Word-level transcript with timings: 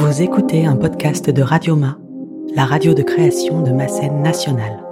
Vous 0.00 0.22
écoutez 0.22 0.64
un 0.64 0.76
podcast 0.76 1.28
de 1.28 1.42
Radioma, 1.42 1.98
la 2.54 2.64
radio 2.64 2.94
de 2.94 3.02
création 3.02 3.60
de 3.60 3.70
ma 3.70 3.86
scène 3.86 4.22
nationale. 4.22 4.82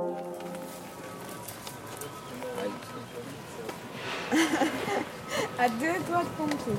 à 5.59 5.69
deux 5.71 5.97
doigts 6.11 6.25
de 6.25 6.29
compter. 6.37 6.77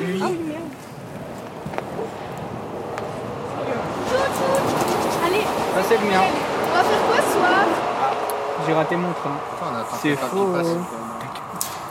Oui. 0.00 0.22
Oh 0.22 0.28
merde. 0.48 0.72
Allez, 5.26 5.42
Ça 5.42 5.82
c'est 5.86 5.98
le 5.98 6.06
mien. 6.10 6.22
on 6.22 6.74
va 6.74 6.82
faire 6.82 7.02
quoi 7.06 7.16
ce 7.16 7.32
soir 7.36 7.66
J'ai 8.66 8.72
raté 8.72 8.96
mon 8.96 9.12
train. 9.12 9.38
C'est 10.00 10.16
faux. 10.16 10.48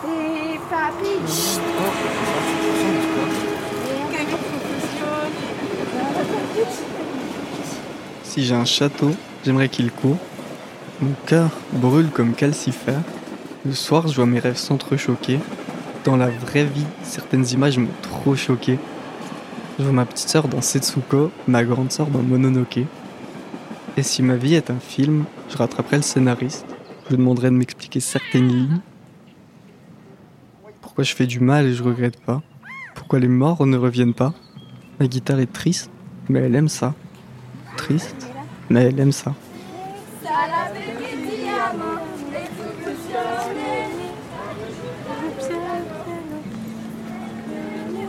Et 0.08 0.60
papy. 0.68 1.14
Chut. 1.32 1.62
Si 8.24 8.44
j'ai 8.44 8.56
un 8.56 8.66
château, 8.66 9.12
j'aimerais 9.46 9.70
qu'il 9.70 9.92
court. 9.92 10.18
Mon 11.02 11.14
cœur 11.26 11.50
brûle 11.74 12.10
comme 12.10 12.34
calcifère. 12.34 13.02
Le 13.66 13.74
soir, 13.74 14.08
je 14.08 14.16
vois 14.16 14.26
mes 14.26 14.40
rêves 14.40 14.58
s'entrechoquer. 14.58 15.40
Dans 16.04 16.18
la 16.18 16.30
vraie 16.30 16.66
vie, 16.66 16.86
certaines 17.04 17.48
images 17.50 17.78
m'ont 17.78 17.88
trop 18.02 18.36
choqué. 18.36 18.78
Je 19.80 19.84
vois 19.84 19.94
ma 19.94 20.06
petite 20.06 20.30
sœur 20.30 20.48
dans 20.48 20.62
Setsuko, 20.62 21.32
ma 21.48 21.64
grande 21.64 21.92
sœur 21.92 22.08
dans 22.08 22.22
Mononoke. 22.22 22.80
Et 23.98 24.04
si 24.04 24.22
ma 24.22 24.36
vie 24.36 24.56
est 24.56 24.70
un 24.70 24.80
film, 24.80 25.26
je 25.50 25.58
rattraperai 25.58 25.98
le 25.98 26.02
scénariste. 26.02 26.66
Je 27.06 27.10
lui 27.12 27.18
demanderai 27.18 27.50
de 27.50 27.56
m'expliquer 27.56 28.00
certaines 28.00 28.48
lignes. 28.48 28.80
Pourquoi 30.82 31.04
je 31.04 31.16
fais 31.16 31.28
du 31.28 31.40
mal 31.40 31.66
et 31.66 31.74
je 31.74 31.84
regrette 31.84 32.20
pas? 32.22 32.42
Pourquoi 32.94 33.20
les 33.20 33.28
morts 33.28 33.66
ne 33.66 33.78
reviennent 33.78 34.14
pas? 34.14 34.34
Ma 35.00 35.08
guitare 35.08 35.40
est 35.40 35.52
triste, 35.52 35.92
mais 36.30 36.42
elle 36.42 36.56
aime 36.56 36.70
ça. 36.70 36.94
Triste, 37.78 38.28
mais 38.70 38.84
elle 38.86 39.00
aime 39.00 39.12
ça. 39.12 39.34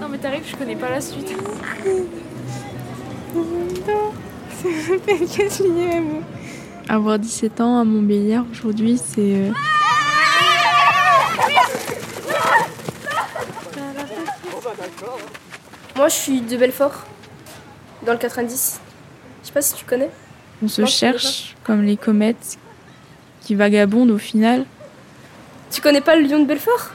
Non 0.01 0.09
mais 0.11 0.19
t'arrives, 0.19 0.45
je 0.49 0.57
connais 0.57 0.77
pas 0.77 0.91
la 0.91 1.01
suite. 1.01 1.33
Avoir 6.89 7.19
17 7.19 7.61
ans 7.61 7.81
à 7.81 7.85
Montbéliard 7.85 8.45
aujourd'hui, 8.53 8.97
c'est... 8.99 9.21
euh, 9.21 9.51
Moi, 15.97 16.09
je 16.09 16.15
suis 16.15 16.41
de 16.43 16.57
Belfort, 16.57 17.06
dans 18.07 18.13
le 18.13 18.19
90. 18.19 18.81
Je 19.43 19.47
sais 19.49 19.53
pas 19.53 19.61
si 19.63 19.75
tu 19.75 19.85
connais. 19.85 20.11
On 20.63 20.69
se 20.69 20.81
Non, 20.81 20.87
cherche 20.87 21.55
comme 21.65 21.83
les 21.83 21.97
comètes 21.97 22.59
qui 23.43 23.55
vagabondent 23.55 24.11
au 24.11 24.19
final. 24.19 24.65
Tu 25.71 25.81
connais 25.81 26.01
pas 26.01 26.17
le 26.17 26.27
lion 26.27 26.41
de 26.41 26.47
Belfort? 26.47 26.91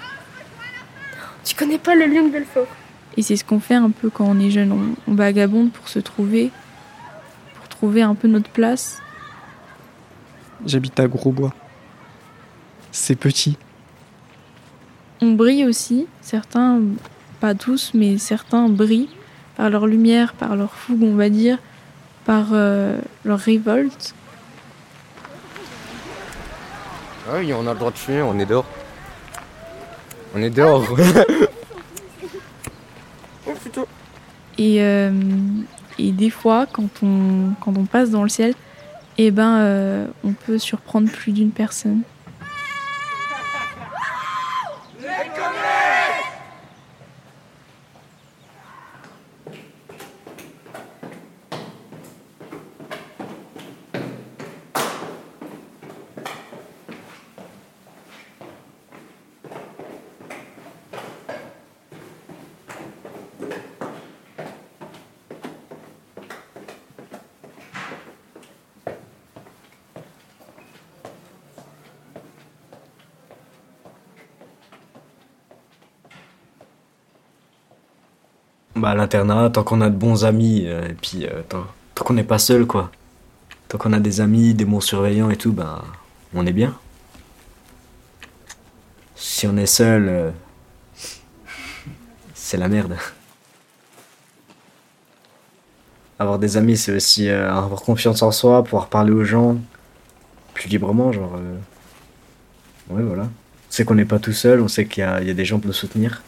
Tu 1.44 1.56
connais 1.56 1.78
pas 1.78 1.94
le 1.96 2.06
lion 2.06 2.26
de 2.28 2.32
Belfort? 2.32 2.68
Et 3.18 3.22
c'est 3.22 3.36
ce 3.36 3.44
qu'on 3.44 3.60
fait 3.60 3.76
un 3.76 3.90
peu 3.92 4.10
quand 4.10 4.26
on 4.26 4.40
est 4.40 4.50
jeune. 4.50 4.72
On, 4.72 5.12
on 5.12 5.16
vagabonde 5.16 5.72
pour 5.72 5.90
se 5.90 6.00
trouver, 6.00 6.50
pour 7.56 7.68
trouver 7.68 8.02
un 8.02 8.16
peu 8.16 8.28
notre 8.28 8.50
place. 8.50 9.00
J'habite 10.66 11.00
à 11.00 11.08
Grosbois. 11.08 11.54
C'est 12.92 13.16
petit. 13.16 13.58
On 15.22 15.32
brille 15.34 15.66
aussi, 15.66 16.08
certains, 16.22 16.80
pas 17.40 17.54
tous, 17.54 17.92
mais 17.94 18.18
certains 18.18 18.70
brillent 18.70 19.10
par 19.62 19.70
leur 19.70 19.86
lumière, 19.86 20.34
par 20.34 20.56
leur 20.56 20.74
fougue, 20.74 21.04
on 21.04 21.14
va 21.14 21.30
dire, 21.30 21.60
par 22.26 22.48
euh, 22.52 22.98
leur 23.24 23.38
révolte. 23.38 24.16
Ah 27.30 27.34
oui, 27.38 27.54
on 27.54 27.68
a 27.68 27.74
le 27.74 27.78
droit 27.78 27.92
de 27.92 27.98
fumer, 27.98 28.24
on 28.24 28.40
est 28.40 28.48
dehors. 28.48 28.66
On 30.34 30.42
est 30.42 30.50
dehors. 30.50 30.84
oh 33.48 33.52
putain. 33.64 33.84
Et, 34.58 34.82
euh, 34.82 35.12
et 36.00 36.12
des 36.12 36.32
fois, 36.32 36.66
quand 36.66 36.90
on, 37.04 37.52
quand 37.64 37.78
on 37.78 37.86
passe 37.86 38.10
dans 38.10 38.24
le 38.24 38.30
ciel, 38.30 38.56
eh 39.20 39.30
ben, 39.30 39.60
euh, 39.60 40.08
on 40.24 40.34
peut 40.34 40.58
surprendre 40.58 41.08
plus 41.08 41.34
d'une 41.34 41.52
personne. 41.52 42.02
Bah, 78.82 78.96
l'internat, 78.96 79.52
tant 79.52 79.64
qu'on 79.64 79.80
a 79.82 79.92
de 79.92 79.96
bons 79.96 80.26
amis, 80.26 80.64
euh, 80.66 80.88
et 80.90 80.94
puis 80.94 81.28
euh, 81.28 81.44
tant, 81.48 81.68
qu'on 82.04 82.16
n'est 82.16 82.24
pas 82.24 82.40
seul, 82.40 82.66
quoi. 82.66 82.90
Tant 83.68 83.78
qu'on 83.78 83.94
a 83.94 84.00
des 84.00 84.22
amis, 84.22 84.56
des 84.56 84.66
bons 84.66 84.82
surveillants 84.82 85.30
et 85.30 85.36
tout, 85.36 85.52
bah, 85.54 85.84
on 86.34 86.48
est 86.48 86.52
bien. 86.52 86.76
Si 89.16 89.46
on 89.46 89.56
est 89.56 89.68
seul, 89.68 90.08
euh, 90.10 90.32
c'est 92.34 92.58
la 92.58 92.70
merde. 92.70 92.98
Avoir 96.18 96.40
des 96.40 96.58
amis, 96.58 96.76
c'est 96.76 96.92
aussi 96.92 97.30
avoir 97.30 97.84
confiance 97.84 98.24
en 98.24 98.32
soi, 98.32 98.64
pouvoir 98.64 98.88
parler 98.88 99.12
aux 99.12 99.24
gens 99.24 99.58
plus 100.56 100.70
librement, 100.70 101.12
genre. 101.12 101.40
Ouais, 102.90 103.04
voilà. 103.04 103.24
On 103.26 103.30
sait 103.70 103.86
qu'on 103.86 103.96
n'est 103.96 104.06
pas 104.06 104.18
tout 104.18 104.34
seul, 104.34 104.60
on 104.60 104.68
sait 104.68 104.86
qu'il 104.86 105.04
y 105.04 105.28
y 105.28 105.30
a 105.30 105.34
des 105.36 105.46
gens 105.46 105.60
pour 105.60 105.68
nous 105.68 105.74
soutenir. 105.74 106.24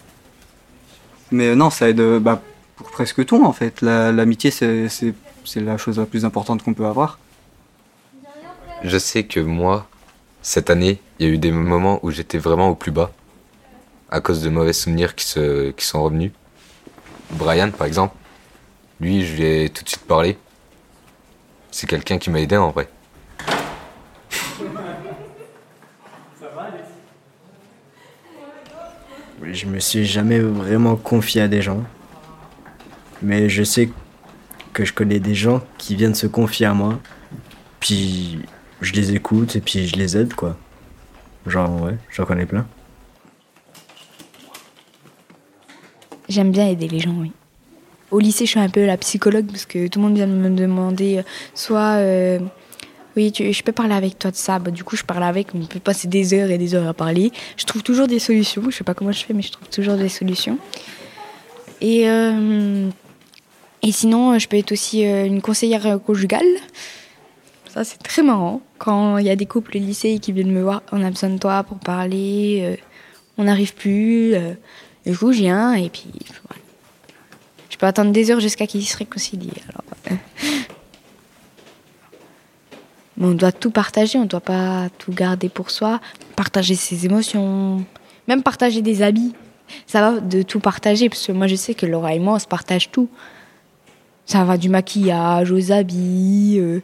Mais 1.33 1.55
non, 1.55 1.69
ça 1.71 1.89
aide 1.89 1.99
euh, 1.99 2.19
bah, 2.19 2.41
pour 2.75 2.91
presque 2.91 3.25
tout 3.25 3.43
en 3.43 3.53
fait. 3.53 3.81
La- 3.81 4.11
L'amitié, 4.11 4.51
c'est- 4.51 4.87
c'est 4.87 5.59
la 5.59 5.77
chose 5.77 5.97
la 5.99 6.05
plus 6.05 6.25
importante 6.25 6.61
qu'on 6.63 6.73
peut 6.75 6.85
avoir. 6.85 7.17
Je 8.83 8.97
sais 8.97 9.23
que 9.23 9.39
moi, 9.39 9.87
cette 10.41 10.69
année, 10.69 10.99
il 11.19 11.25
y 11.27 11.29
a 11.29 11.33
eu 11.33 11.37
des 11.39 11.51
moments 11.51 11.99
où 12.03 12.11
j'étais 12.11 12.37
vraiment 12.37 12.69
au 12.69 12.75
plus 12.75 12.91
bas. 12.91 13.11
À 14.11 14.21
cause 14.21 14.41
de 14.43 14.49
mauvais 14.49 14.73
souvenirs 14.73 15.15
qui, 15.15 15.25
se, 15.25 15.71
qui 15.71 15.85
sont 15.85 16.03
revenus. 16.03 16.31
Brian, 17.31 17.71
par 17.71 17.87
exemple, 17.87 18.15
lui, 18.99 19.25
je 19.25 19.35
lui 19.35 19.43
ai 19.45 19.69
tout 19.69 19.83
de 19.83 19.89
suite 19.89 20.05
parlé. 20.05 20.37
C'est 21.71 21.87
quelqu'un 21.87 22.19
qui 22.19 22.29
m'a 22.29 22.39
aidé 22.41 22.57
en 22.57 22.69
vrai. 22.69 22.87
Je 29.41 29.65
me 29.65 29.79
suis 29.79 30.05
jamais 30.05 30.39
vraiment 30.39 30.95
confié 30.95 31.41
à 31.41 31.47
des 31.47 31.61
gens. 31.61 31.83
Mais 33.21 33.49
je 33.49 33.63
sais 33.63 33.89
que 34.73 34.85
je 34.85 34.93
connais 34.93 35.19
des 35.19 35.35
gens 35.35 35.61
qui 35.77 35.95
viennent 35.95 36.15
se 36.15 36.27
confier 36.27 36.65
à 36.65 36.73
moi. 36.73 36.99
Puis 37.79 38.39
je 38.81 38.93
les 38.93 39.13
écoute 39.13 39.55
et 39.55 39.61
puis 39.61 39.87
je 39.87 39.95
les 39.95 40.17
aide, 40.17 40.33
quoi. 40.33 40.57
Genre, 41.47 41.81
ouais, 41.81 41.97
j'en 42.11 42.25
connais 42.25 42.45
plein. 42.45 42.65
J'aime 46.29 46.51
bien 46.51 46.67
aider 46.67 46.87
les 46.87 46.99
gens, 46.99 47.15
oui. 47.17 47.31
Au 48.11 48.19
lycée, 48.19 48.45
je 48.45 48.51
suis 48.51 48.59
un 48.59 48.69
peu 48.69 48.85
la 48.85 48.97
psychologue 48.97 49.47
parce 49.47 49.65
que 49.65 49.87
tout 49.87 49.99
le 49.99 50.05
monde 50.05 50.15
vient 50.15 50.27
me 50.27 50.49
demander 50.49 51.17
euh, 51.17 51.23
soit 51.53 51.97
euh, 51.97 52.39
oui, 53.15 53.31
je 53.35 53.61
peux 53.63 53.71
parler 53.71 53.93
avec 53.93 54.17
toi 54.17 54.31
de 54.31 54.35
ça. 54.35 54.59
Bah, 54.59 54.71
du 54.71 54.83
coup, 54.83 54.95
je 54.95 55.03
parle 55.03 55.23
avec, 55.23 55.49
on 55.53 55.65
peut 55.65 55.79
passer 55.79 56.07
des 56.07 56.33
heures 56.33 56.49
et 56.49 56.57
des 56.57 56.75
heures 56.75 56.87
à 56.87 56.93
parler. 56.93 57.31
Je 57.57 57.65
trouve 57.65 57.83
toujours 57.83 58.07
des 58.07 58.19
solutions. 58.19 58.63
Je 58.69 58.77
sais 58.77 58.83
pas 58.83 58.93
comment 58.93 59.11
je 59.11 59.23
fais, 59.23 59.33
mais 59.33 59.41
je 59.43 59.51
trouve 59.51 59.69
toujours 59.69 59.95
des 59.95 60.09
solutions. 60.09 60.57
Et, 61.81 62.09
euh, 62.09 62.89
et 63.81 63.91
sinon, 63.91 64.39
je 64.39 64.47
peux 64.47 64.57
être 64.57 64.71
aussi 64.71 65.05
euh, 65.05 65.25
une 65.25 65.41
conseillère 65.41 65.85
euh, 65.85 65.97
conjugale. 65.97 66.45
Ça, 67.73 67.83
c'est 67.83 67.97
très 67.97 68.23
marrant. 68.23 68.61
Quand 68.77 69.17
il 69.17 69.25
y 69.25 69.29
a 69.29 69.35
des 69.35 69.45
couples 69.45 69.77
au 69.77 69.79
lycée 69.79 70.19
qui 70.19 70.31
viennent 70.31 70.51
me 70.51 70.61
voir, 70.61 70.81
on 70.91 71.03
a 71.03 71.09
besoin 71.09 71.29
de 71.29 71.39
toi 71.39 71.63
pour 71.63 71.79
parler, 71.79 72.79
on 73.37 73.45
n'arrive 73.45 73.73
plus. 73.73 74.33
euh, 74.35 74.53
du 75.05 75.17
coup, 75.17 75.33
je 75.33 75.39
viens 75.39 75.73
et 75.73 75.89
puis 75.89 76.05
voilà. 76.47 76.61
Je 77.69 77.77
peux 77.77 77.85
attendre 77.85 78.11
des 78.11 78.31
heures 78.31 78.39
jusqu'à 78.39 78.67
qu'ils 78.67 78.85
se 78.85 78.97
réconcilient. 78.97 79.51
Mais 83.17 83.27
on 83.27 83.33
doit 83.33 83.51
tout 83.51 83.71
partager, 83.71 84.17
on 84.17 84.23
ne 84.23 84.27
doit 84.27 84.41
pas 84.41 84.89
tout 84.97 85.11
garder 85.11 85.49
pour 85.49 85.69
soi. 85.69 85.99
Partager 86.35 86.75
ses 86.75 87.05
émotions, 87.05 87.85
même 88.27 88.41
partager 88.43 88.81
des 88.81 89.01
habits. 89.01 89.33
Ça 89.87 90.01
va 90.01 90.19
de 90.19 90.41
tout 90.41 90.59
partager, 90.59 91.09
parce 91.09 91.25
que 91.25 91.31
moi 91.31 91.47
je 91.47 91.55
sais 91.55 91.73
que 91.73 91.85
Laura 91.85 92.13
et 92.13 92.19
moi 92.19 92.35
on 92.35 92.39
se 92.39 92.47
partage 92.47 92.91
tout. 92.91 93.09
Ça 94.25 94.43
va 94.45 94.57
du 94.57 94.69
maquillage 94.69 95.51
aux 95.51 95.71
habits, 95.71 96.57
euh, 96.59 96.81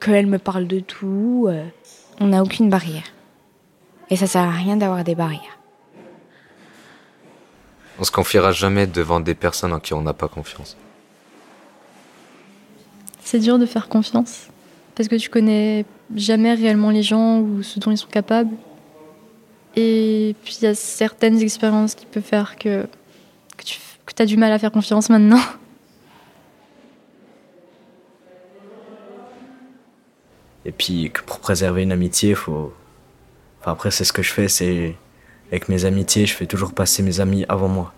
qu'elle 0.00 0.26
me 0.26 0.38
parle 0.38 0.66
de 0.66 0.80
tout. 0.80 1.46
euh. 1.48 1.64
on 2.20 2.26
n'a 2.28 2.42
aucune 2.42 2.68
barrière. 2.68 3.04
Et 4.10 4.16
ça 4.16 4.26
sert 4.26 4.42
à 4.42 4.50
rien 4.50 4.76
d'avoir 4.76 5.04
des 5.04 5.14
barrières. 5.14 5.58
On 7.98 8.04
se 8.04 8.10
confiera 8.10 8.52
jamais 8.52 8.86
devant 8.86 9.20
des 9.20 9.34
personnes 9.34 9.72
en 9.72 9.80
qui 9.80 9.92
on 9.92 10.02
n'a 10.02 10.12
pas 10.14 10.28
confiance. 10.28 10.76
C'est 13.24 13.40
dur 13.40 13.58
de 13.58 13.66
faire 13.66 13.88
confiance 13.88 14.48
parce 14.98 15.08
que 15.08 15.14
tu 15.14 15.30
connais 15.30 15.86
jamais 16.16 16.54
réellement 16.54 16.90
les 16.90 17.04
gens 17.04 17.38
ou 17.38 17.62
ce 17.62 17.78
dont 17.78 17.92
ils 17.92 17.96
sont 17.96 18.08
capables. 18.08 18.50
Et 19.76 20.34
puis 20.42 20.58
il 20.60 20.64
y 20.64 20.66
a 20.66 20.74
certaines 20.74 21.40
expériences 21.40 21.94
qui 21.94 22.04
peuvent 22.04 22.20
faire 22.20 22.56
que, 22.56 22.88
que 23.56 23.62
tu 23.62 23.78
as 24.18 24.26
du 24.26 24.36
mal 24.36 24.50
à 24.50 24.58
faire 24.58 24.72
confiance 24.72 25.08
maintenant. 25.08 25.38
Et 30.64 30.72
puis 30.72 31.12
que 31.12 31.22
pour 31.22 31.38
préserver 31.38 31.84
une 31.84 31.92
amitié, 31.92 32.34
faut. 32.34 32.74
Enfin, 33.60 33.70
après, 33.70 33.92
c'est 33.92 34.04
ce 34.04 34.12
que 34.12 34.22
je 34.22 34.32
fais, 34.32 34.48
c'est. 34.48 34.96
Avec 35.50 35.68
mes 35.68 35.84
amitiés, 35.84 36.26
je 36.26 36.34
fais 36.34 36.46
toujours 36.46 36.72
passer 36.72 37.04
mes 37.04 37.20
amis 37.20 37.46
avant 37.48 37.68
moi. 37.68 37.94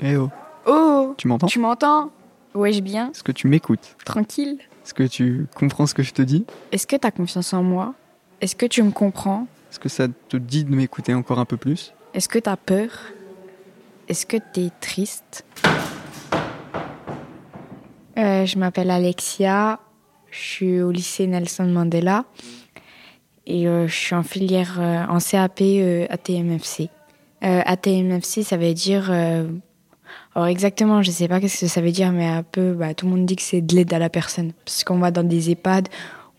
Eh 0.00 0.16
oh, 0.16 0.30
Oh 0.66 1.14
tu 1.18 1.28
m'entends? 1.28 1.48
Tu 1.48 1.58
m'entends? 1.58 2.10
Ouais, 2.54 2.72
je 2.72 2.80
bien. 2.80 3.10
Est-ce 3.10 3.24
que 3.24 3.32
tu 3.32 3.48
m'écoutes? 3.48 3.96
Tranquille. 4.04 4.58
Est-ce 4.84 4.94
que 4.94 5.02
tu 5.04 5.46
comprends 5.56 5.86
ce 5.86 5.94
que 5.94 6.02
je 6.02 6.12
te 6.12 6.22
dis? 6.22 6.44
Est-ce 6.72 6.86
que 6.86 6.96
tu 6.96 7.06
as 7.06 7.10
confiance 7.10 7.52
en 7.52 7.62
moi? 7.62 7.94
Est-ce 8.40 8.54
que 8.54 8.66
tu 8.66 8.82
me 8.82 8.90
comprends? 8.90 9.46
Est-ce 9.70 9.80
que 9.80 9.88
ça 9.88 10.06
te 10.28 10.36
dit 10.36 10.64
de 10.64 10.74
m'écouter 10.74 11.14
encore 11.14 11.38
un 11.38 11.44
peu 11.46 11.56
plus? 11.56 11.92
Est-ce 12.12 12.28
que 12.28 12.38
tu 12.38 12.48
as 12.48 12.56
peur? 12.56 12.90
Est-ce 14.08 14.24
que 14.26 14.36
tu 14.52 14.60
es 14.66 14.70
triste? 14.80 15.44
Euh, 18.18 18.46
Je 18.46 18.58
m'appelle 18.58 18.90
Alexia. 18.90 19.80
Je 20.30 20.38
suis 20.38 20.80
au 20.80 20.90
lycée 20.90 21.26
Nelson 21.26 21.66
Mandela. 21.66 22.24
Et 23.46 23.66
euh, 23.66 23.86
je 23.88 23.94
suis 23.94 24.14
en 24.14 24.22
filière 24.22 24.76
euh, 24.78 25.04
en 25.06 25.18
CAP 25.18 25.60
ATMFC. 26.10 26.88
ATMFC, 27.40 28.42
ça 28.42 28.56
veut 28.56 28.72
dire. 28.74 29.10
Alors 30.34 30.48
exactement, 30.48 31.02
je 31.02 31.12
sais 31.12 31.28
pas 31.28 31.40
qu'est-ce 31.40 31.60
que 31.60 31.66
ça 31.68 31.80
veut 31.80 31.92
dire, 31.92 32.10
mais 32.10 32.26
un 32.26 32.42
peu, 32.42 32.72
bah, 32.72 32.92
tout 32.92 33.06
le 33.06 33.12
monde 33.12 33.24
dit 33.24 33.36
que 33.36 33.42
c'est 33.42 33.60
de 33.60 33.74
l'aide 33.74 33.92
à 33.94 34.00
la 34.00 34.10
personne. 34.10 34.52
Parce 34.64 34.82
qu'on 34.82 34.98
va 34.98 35.12
dans 35.12 35.22
des 35.22 35.50
EHPAD, 35.50 35.88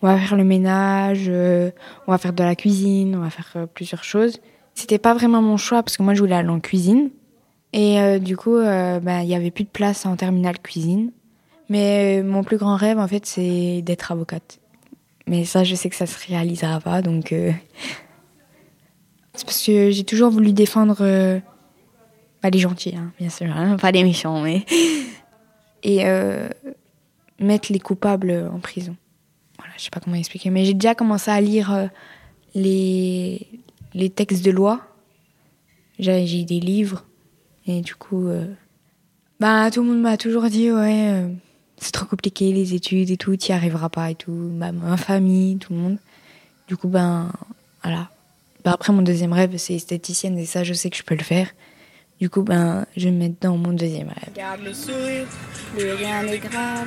on 0.02 0.06
va 0.06 0.18
faire 0.18 0.36
le 0.36 0.44
ménage, 0.44 1.24
euh, 1.28 1.70
on 2.06 2.12
va 2.12 2.18
faire 2.18 2.34
de 2.34 2.44
la 2.44 2.54
cuisine, 2.54 3.16
on 3.16 3.20
va 3.20 3.30
faire 3.30 3.50
euh, 3.56 3.66
plusieurs 3.66 4.04
choses. 4.04 4.40
C'était 4.74 4.98
pas 4.98 5.14
vraiment 5.14 5.40
mon 5.40 5.56
choix 5.56 5.82
parce 5.82 5.96
que 5.96 6.02
moi 6.02 6.12
je 6.12 6.20
voulais 6.20 6.34
aller 6.34 6.50
en 6.50 6.60
cuisine. 6.60 7.08
Et 7.72 7.98
euh, 7.98 8.18
du 8.18 8.36
coup, 8.36 8.56
bah, 8.56 9.22
il 9.22 9.28
y 9.28 9.34
avait 9.34 9.50
plus 9.50 9.64
de 9.64 9.70
place 9.70 10.04
en 10.04 10.16
terminale 10.16 10.58
cuisine. 10.58 11.10
Mais 11.68 12.22
mon 12.22 12.44
plus 12.44 12.58
grand 12.58 12.76
rêve, 12.76 12.98
en 12.98 13.08
fait, 13.08 13.24
c'est 13.26 13.82
d'être 13.82 14.12
avocate. 14.12 14.60
Mais 15.26 15.44
ça, 15.44 15.64
je 15.64 15.74
sais 15.74 15.88
que 15.90 15.96
ça 15.96 16.06
se 16.06 16.26
réalisera 16.28 16.80
pas, 16.80 17.02
donc. 17.02 17.34
C'est 19.34 19.44
parce 19.44 19.66
que 19.66 19.90
j'ai 19.90 20.04
toujours 20.04 20.30
voulu 20.30 20.52
défendre. 20.54 21.42
Pas 22.40 22.50
les 22.50 22.58
gentils, 22.58 22.94
hein, 22.96 23.12
bien 23.18 23.30
sûr, 23.30 23.46
hein, 23.50 23.76
pas 23.76 23.90
les 23.90 24.04
méchants, 24.04 24.40
mais. 24.40 24.64
Et 25.82 26.04
euh, 26.06 26.48
mettre 27.38 27.72
les 27.72 27.78
coupables 27.78 28.50
en 28.52 28.58
prison. 28.58 28.96
Voilà, 29.58 29.72
je 29.76 29.84
sais 29.84 29.90
pas 29.90 30.00
comment 30.00 30.16
expliquer, 30.16 30.50
mais 30.50 30.64
j'ai 30.64 30.74
déjà 30.74 30.94
commencé 30.94 31.30
à 31.30 31.40
lire 31.40 31.72
euh, 31.72 31.86
les, 32.54 33.46
les 33.94 34.10
textes 34.10 34.44
de 34.44 34.50
loi. 34.50 34.80
J'ai 35.98 36.26
j'ai 36.26 36.44
des 36.44 36.60
livres, 36.60 37.04
et 37.66 37.80
du 37.82 37.94
coup. 37.94 38.26
euh, 38.26 38.46
bah, 39.38 39.70
tout 39.70 39.82
le 39.82 39.88
monde 39.88 40.00
m'a 40.00 40.16
toujours 40.16 40.44
dit, 40.44 40.72
ouais, 40.72 41.10
euh, 41.12 41.28
c'est 41.76 41.92
trop 41.92 42.06
compliqué 42.06 42.52
les 42.52 42.74
études 42.74 43.10
et 43.10 43.16
tout, 43.18 43.36
t'y 43.36 43.52
arriveras 43.52 43.90
pas 43.90 44.10
et 44.10 44.14
tout. 44.14 44.50
Bah, 44.54 44.72
ma 44.72 44.96
famille, 44.96 45.58
tout 45.58 45.72
le 45.74 45.78
monde. 45.78 45.98
Du 46.68 46.76
coup, 46.76 46.88
ben, 46.88 47.30
voilà. 47.82 48.08
Bah, 48.64 48.72
après, 48.72 48.92
mon 48.92 49.02
deuxième 49.02 49.32
rêve, 49.34 49.56
c'est 49.58 49.74
esthéticienne 49.74 50.38
et 50.38 50.46
ça, 50.46 50.64
je 50.64 50.72
sais 50.72 50.88
que 50.90 50.96
je 50.96 51.02
peux 51.02 51.14
le 51.14 51.22
faire. 51.22 51.48
Du 52.18 52.30
coup, 52.30 52.42
ben, 52.42 52.86
je 52.96 53.04
vais 53.04 53.10
me 53.10 53.18
mettre 53.18 53.34
dans 53.42 53.58
mon 53.58 53.72
deuxième 53.72 54.08
rêve. 54.08 54.32
Garde 54.34 54.62
le 54.64 54.72
sourire, 54.72 55.26
plus 55.76 55.92
rien 55.92 56.22
n'est 56.22 56.38
grave. 56.38 56.86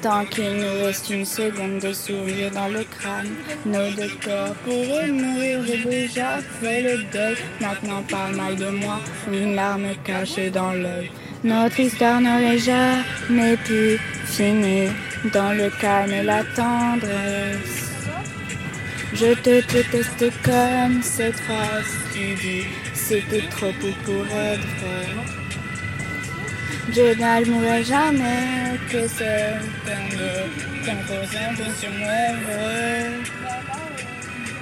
Tant 0.00 0.24
qu'il 0.26 0.52
nous 0.52 0.84
reste 0.84 1.10
une 1.10 1.24
seconde 1.24 1.80
de 1.80 1.92
sourire 1.92 2.52
dans 2.52 2.68
le 2.68 2.84
crâne, 2.84 3.34
nos 3.66 3.90
deux 3.96 4.12
corps 4.24 4.54
pourraient 4.64 5.10
mourir. 5.10 5.64
J'ai 5.66 5.82
déjà 5.82 6.38
fait 6.60 6.82
le 6.82 7.02
deuil. 7.12 7.36
Maintenant, 7.60 8.04
parle 8.08 8.36
mal 8.36 8.54
de 8.54 8.68
moi, 8.68 9.00
une 9.32 9.56
larme 9.56 9.88
cachée 10.04 10.50
dans 10.50 10.72
l'œil. 10.72 11.10
Notre 11.42 11.80
histoire 11.80 12.20
n'aurait 12.20 12.58
jamais 12.58 13.56
pu 13.56 13.98
finir 14.26 14.92
dans 15.32 15.52
le 15.52 15.70
calme 15.80 16.12
et 16.12 16.22
la 16.22 16.44
tendresse. 16.54 17.90
Je 19.14 19.34
te 19.34 19.72
déteste 19.72 20.30
comme 20.44 21.02
cette 21.02 21.40
phrase 21.40 21.86
qui 22.12 22.34
dit 22.36 22.66
c'était 23.08 23.48
trop 23.48 23.72
beau 23.80 23.94
pour 24.04 24.26
être 24.36 24.68
vrai. 24.80 25.06
Je 26.92 27.18
n'avouerai 27.18 27.82
jamais 27.82 28.78
que 28.90 29.08
c'est 29.08 29.54
composant 30.84 31.54
sur 31.80 31.90
mes 31.90 32.34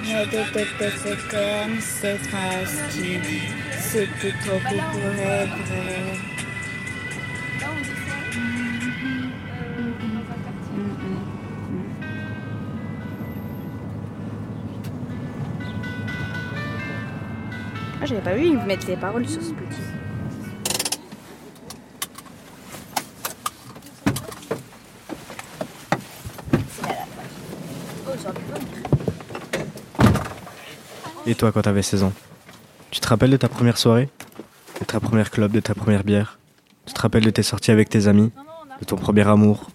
Je 0.01 0.19
te 0.31 0.41
déteste 0.53 1.27
comme 1.29 1.81
cette 1.81 2.25
phrase 2.27 2.83
qui 2.91 3.17
dit 3.17 3.49
c'était 3.77 4.35
trop 4.39 4.59
beau 4.69 4.81
pour 4.93 5.11
être 5.41 5.57
vrai. 5.67 6.37
J'avais 18.07 18.21
pas 18.21 18.35
vu, 18.35 18.45
ils 18.45 18.57
mettent 18.57 18.87
les 18.87 18.95
paroles 18.95 19.27
sur 19.27 19.41
ce 19.41 19.51
petit. 19.51 19.81
Et 31.25 31.35
toi, 31.35 31.51
quand 31.51 31.61
t'avais 31.61 31.81
16 31.81 32.03
ans? 32.03 32.13
Tu 32.89 33.01
te 33.01 33.07
rappelles 33.09 33.31
de 33.31 33.37
ta 33.37 33.49
première 33.49 33.77
soirée? 33.77 34.09
De 34.79 34.85
ta 34.85 35.01
première 35.01 35.29
club, 35.29 35.51
de 35.51 35.59
ta 35.59 35.75
première 35.75 36.05
bière? 36.05 36.39
Tu 36.85 36.93
te 36.93 37.01
rappelles 37.01 37.25
de 37.25 37.29
tes 37.29 37.43
sorties 37.43 37.71
avec 37.71 37.89
tes 37.89 38.07
amis? 38.07 38.31
De 38.79 38.85
ton 38.85 38.95
premier 38.95 39.27
amour 39.27 39.67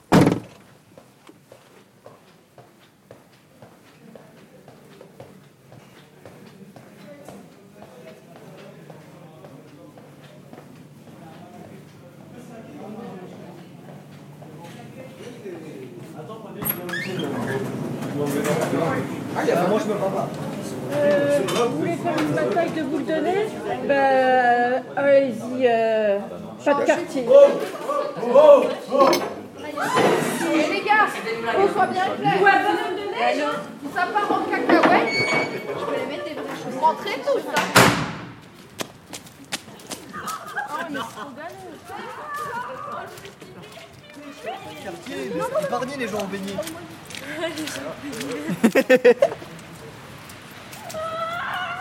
Euh, 20.95 21.39
vous 21.71 21.79
voulez 21.79 21.97
faire 21.97 22.19
une 22.19 22.33
bataille 22.35 22.71
de 22.71 22.83
boules 22.83 23.05
de 23.07 23.15
neige 23.15 23.51
Bah, 23.89 24.83
allez-y, 24.97 25.67
euh, 25.67 26.19
pas 26.65 26.75
de 26.75 26.85
quartier. 26.85 27.23
Et 30.55 30.73
les 30.73 30.81
gars, 30.83 31.09
qu'on 31.57 31.69
soit 31.73 31.87
bien 31.87 32.05
clair. 32.21 32.43
Ouais, 32.43 32.59
bonhomme 32.63 32.97
de 32.97 33.07
neige 33.11 33.45
Ça 33.95 34.03
part 34.13 34.31
en 34.31 34.43
cacahuète. 34.51 35.09
Je 35.13 35.85
peux 35.85 35.93
les 35.93 36.07
mettre 36.17 36.25
Rentrez 36.83 37.15
tous, 37.25 37.43
hein. 37.49 37.63
Épargnez 45.63 45.97
les 45.97 46.09
gens 46.09 46.19
en 46.19 46.27
beignet. 46.27 46.57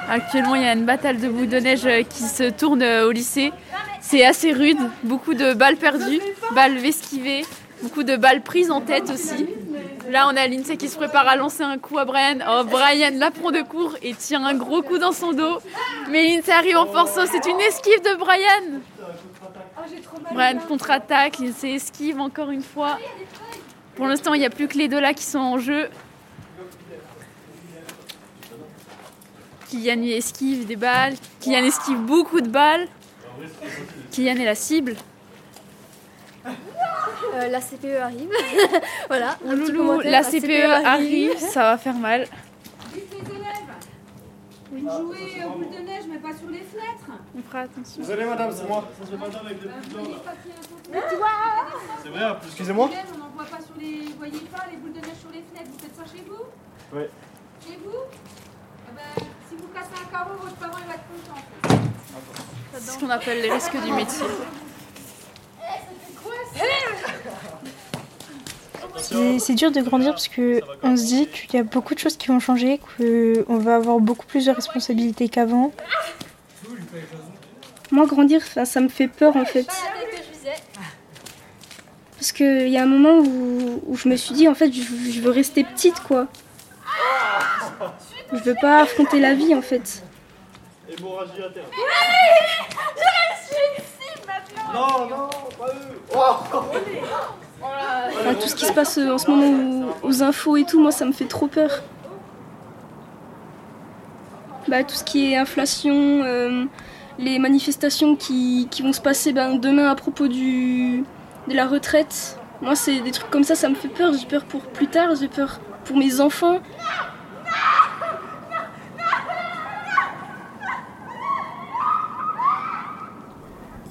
Actuellement, 0.08 0.53
il 0.53 0.62
y 0.62 0.65
a 0.65 0.74
une 0.74 0.86
bataille 0.86 1.17
de 1.17 1.29
boules 1.29 1.50
de 1.50 1.58
neige 1.58 1.88
euh, 1.88 2.03
qui 2.03 2.22
se 2.22 2.51
tourne 2.51 2.84
euh, 2.84 3.08
au 3.08 3.12
lycée. 3.12 3.51
C'est 4.01 4.24
assez 4.24 4.53
rude, 4.53 4.77
beaucoup 5.03 5.34
de 5.34 5.55
balles 5.55 5.77
perdues, 5.77 6.22
balles 6.53 6.77
esquivées, 6.86 7.43
beaucoup 7.81 8.03
de 8.03 8.17
balles 8.17 8.43
prises 8.43 8.70
en 8.70 8.81
tête 8.81 9.10
aussi. 9.10 9.48
Là, 10.12 10.27
on 10.27 10.36
a 10.36 10.46
Lindsay 10.46 10.75
qui 10.75 10.89
se 10.89 10.98
prépare 10.98 11.25
à 11.25 11.38
lancer 11.38 11.63
un 11.63 11.77
coup 11.77 11.98
à 11.98 12.03
Brian. 12.03 12.39
Oh, 12.46 12.65
Brian 12.65 13.12
la 13.13 13.32
prend 13.32 13.50
de 13.50 13.62
court 13.62 13.96
et 14.01 14.13
tire 14.13 14.41
un 14.41 14.53
gros 14.56 14.82
coup 14.82 14.98
dans 14.98 15.13
son 15.13 15.32
dos. 15.32 15.60
Mais 16.10 16.27
Lindsay 16.27 16.51
arrive 16.51 16.75
en 16.75 16.86
force. 16.86 17.18
C'est 17.32 17.50
une 17.50 17.62
esquive 17.62 18.01
de 18.01 18.18
Brian. 18.18 18.82
Brian 20.34 20.60
contre-attaque, 20.68 21.39
Lindsay 21.39 21.75
esquive 21.75 22.20
encore 22.20 22.50
une 22.50 22.62
fois. 22.62 22.98
Pour 23.96 24.06
l'instant, 24.06 24.34
il 24.34 24.39
n'y 24.39 24.46
a 24.46 24.50
plus 24.50 24.68
que 24.68 24.77
les 24.77 24.89
deux 24.89 25.00
là 25.00 25.13
qui 25.13 25.24
sont 25.24 25.39
en 25.39 25.60
jeu. 25.60 25.88
Kylian 29.70 30.01
esquive 30.03 30.68
des 30.68 30.75
balles. 30.75 31.15
Kylian 31.39 31.63
esquive 31.63 32.00
beaucoup 32.00 32.41
de 32.41 32.50
balles. 32.50 32.89
Kylian 34.12 34.36
est 34.36 34.46
la 34.46 34.56
cible. 34.56 34.98
Euh, 37.33 37.48
la 37.48 37.60
CPE 37.62 38.01
arrive. 38.01 38.29
voilà. 39.07 39.38
un 39.48 39.55
Loulou, 39.55 39.77
commentaire, 39.77 40.12
la 40.12 40.24
CPE 40.24 40.86
arrive, 40.86 41.38
ça 41.38 41.63
va 41.63 41.77
faire 41.77 41.95
mal. 41.95 42.27
Dites 42.93 43.12
les 43.12 43.36
élèves, 43.36 43.71
jouez 45.00 45.43
aux 45.45 45.50
boules 45.51 45.69
de 45.69 45.86
neige, 45.86 46.03
mais 46.10 46.17
pas 46.17 46.36
sur 46.36 46.50
les 46.50 46.60
fenêtres. 46.60 47.12
On 47.38 47.41
fera 47.41 47.60
attention. 47.62 48.01
Désolé 48.01 48.25
madame, 48.25 48.51
c'est 48.53 48.67
moi. 48.67 48.88
Ça 49.00 49.05
se 49.05 49.12
fait 49.12 49.17
pas 49.17 49.38
avec 49.45 49.62
les 49.62 49.67
boules. 49.69 50.10
Mais 50.91 51.00
toi 51.00 51.29
C'est 52.03 52.10
vrai, 52.10 52.38
excusez-moi. 52.45 52.89
On 53.13 53.17
n'en 53.17 53.29
voit 53.29 53.45
pas 53.45 53.63
sur 53.63 53.75
les. 53.79 54.07
Vous 54.07 54.17
voyez 54.17 54.39
pas 54.51 54.65
les 54.69 54.77
boules 54.77 54.93
de 54.93 55.00
neige 55.00 55.19
sur 55.21 55.29
les 55.31 55.43
fenêtres, 55.43 55.71
vous 55.71 55.79
faites 55.79 55.95
ça 55.95 56.03
chez 56.05 56.24
vous 56.27 56.43
Oui. 56.93 57.03
Chez 57.65 57.77
vous 57.86 58.01
Eh 58.89 58.95
ben, 58.95 59.25
Si 59.50 59.55
vous 59.55 59.67
cassez 59.74 60.03
un 60.03 60.12
carreau, 60.12 60.36
votre 60.41 60.55
parent 60.55 60.77
il 60.81 60.88
va 60.88 60.95
être 60.95 61.07
content. 61.07 61.79
C'est 62.74 62.91
ce 62.91 63.00
qu'on 63.00 63.10
appelle 63.10 63.41
les 63.41 63.51
risques 63.51 63.81
du 63.81 63.91
métier. 63.91 64.25
C'est 69.01 69.55
dur 69.55 69.72
de 69.72 69.81
grandir 69.81 70.12
parce 70.12 70.27
que 70.27 70.62
on 70.84 70.96
se 70.96 71.03
dit 71.05 71.27
qu'il 71.27 71.55
y 71.55 71.60
a 71.60 71.63
beaucoup 71.63 71.93
de 71.93 72.00
choses 72.00 72.17
qui 72.17 72.27
vont 72.27 72.39
changer, 72.39 72.79
qu'on 72.79 73.58
va 73.58 73.75
avoir 73.75 74.00
beaucoup 74.00 74.25
plus 74.25 74.46
de 74.46 74.51
responsabilités 74.51 75.29
qu'avant. 75.29 75.72
Moi, 77.91 78.05
grandir, 78.05 78.41
enfin, 78.41 78.65
ça 78.65 78.79
me 78.79 78.88
fait 78.89 79.08
peur 79.08 79.36
en 79.36 79.46
fait. 79.46 79.67
Parce 82.17 82.31
qu'il 82.31 82.70
y 82.70 82.77
a 82.77 82.84
un 82.84 82.88
moment 82.88 83.17
où, 83.20 83.81
où 83.88 83.98
je 83.98 84.08
me 84.08 84.15
suis 84.15 84.36
dit, 84.36 84.48
en 84.48 84.53
fait, 84.53 84.72
je, 84.72 84.81
je 84.81 85.22
veux 85.22 85.31
rester 85.31 85.63
petite 85.63 86.00
quoi. 86.01 86.27
Je 88.31 88.38
veux 88.38 88.55
pas 88.62 88.81
affronter 88.84 89.20
la 89.20 89.34
vie 89.34 89.55
en 89.55 89.62
fait. 89.62 90.03
Hémorragie 90.98 91.31
interne. 91.43 91.65
Je 92.96 93.48
suis 93.48 93.65
ici 93.77 94.22
maintenant 94.27 94.74
Non, 94.74 95.10
non, 95.10 95.29
pas 95.58 95.74
eux. 95.74 96.01
Tout 98.39 98.47
ce 98.47 98.55
qui 98.55 98.65
se 98.65 98.73
passe 98.73 98.97
euh, 98.97 99.13
en 99.13 99.17
ce 99.17 99.29
moment 99.29 99.93
aux, 100.03 100.23
infos 100.23 100.57
et 100.57 100.63
tout, 100.63 100.79
moi 100.79 100.91
ça 100.91 101.05
me 101.05 101.11
fait 101.11 101.25
trop 101.25 101.47
peur. 101.47 101.81
Bah, 104.67 104.83
tout 104.83 104.95
ce 104.95 105.03
qui 105.03 105.31
est 105.31 105.37
inflation, 105.37 106.23
euh, 106.23 106.65
les 107.19 107.39
manifestations 107.39 108.15
qui, 108.15 108.67
qui 108.71 108.81
vont 108.83 108.93
se 108.93 109.01
passer 109.01 109.33
ben, 109.33 109.55
demain 109.57 109.89
à 109.89 109.95
propos 109.95 110.27
du, 110.27 111.03
de 111.47 111.53
la 111.53 111.67
retraite. 111.67 112.37
Moi, 112.61 112.75
c'est 112.75 112.99
des 113.01 113.11
trucs 113.11 113.29
comme 113.31 113.43
ça, 113.43 113.55
ça 113.55 113.69
me 113.69 113.75
fait 113.75 113.87
peur. 113.87 114.13
J'ai 114.13 114.27
peur 114.27 114.45
pour 114.45 114.61
plus 114.61 114.87
tard, 114.87 115.15
j'ai 115.19 115.27
peur 115.27 115.59
pour 115.83 115.97
mes 115.97 116.21
enfants. 116.21 116.59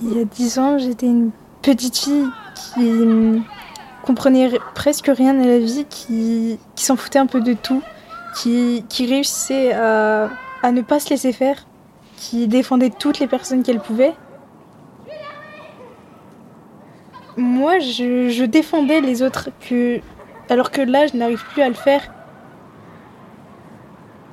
Il 0.03 0.17
y 0.17 0.21
a 0.21 0.25
dix 0.25 0.59
ans, 0.59 0.79
j'étais 0.79 1.07
une 1.07 1.31
petite 1.63 1.99
fille 1.99 2.29
qui 2.55 2.89
comprenait 4.11 4.51
presque 4.75 5.07
rien 5.07 5.41
à 5.41 5.47
la 5.47 5.61
vie, 5.61 5.87
qui, 5.89 6.59
qui 6.75 6.85
s'en 6.85 6.97
foutait 6.97 7.21
un 7.21 7.27
peu 7.27 7.41
de 7.41 7.53
tout, 7.53 7.81
qui, 8.35 8.85
qui 8.89 9.07
réussissait 9.07 9.73
à, 9.73 10.31
à 10.65 10.73
ne 10.73 10.81
pas 10.81 10.99
se 10.99 11.11
laisser 11.11 11.33
faire, 11.33 11.65
qui 12.17 12.49
défendait 12.49 12.91
toutes 12.91 13.21
les 13.21 13.29
personnes 13.29 13.63
qu'elle 13.63 13.79
pouvait. 13.79 14.15
Moi, 17.37 17.79
je, 17.79 18.31
je 18.31 18.45
défendais 18.45 19.01
les 19.01 19.23
autres, 19.23 19.51
que, 19.61 20.01
alors 20.49 20.73
que 20.73 20.81
là, 20.83 21.07
je 21.07 21.17
n'arrive 21.17 21.45
plus 21.53 21.63
à 21.63 21.69
le 21.69 21.75
faire. 21.75 22.03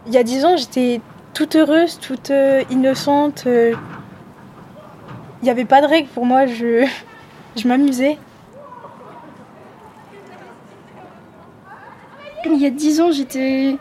Il 0.08 0.14
y 0.14 0.18
a 0.18 0.24
dix 0.24 0.44
ans, 0.44 0.58
j'étais 0.58 1.02
toute 1.36 1.56
heureuse, 1.56 2.00
toute 2.00 2.32
euh, 2.32 2.64
innocente. 2.72 3.44
euh, 3.46 3.76
il 5.42 5.46
n'y 5.46 5.52
avait 5.52 5.66
pas 5.66 5.82
de 5.82 5.86
règles 5.88 6.10
pour 6.10 6.26
moi, 6.26 6.48
je, 6.48 6.88
je 7.56 7.68
m'amusais. 7.68 8.18
Il 12.54 12.62
y 12.62 12.66
a 12.66 12.70
dix 12.70 13.02
ans, 13.02 13.12
j'étais. 13.12 13.78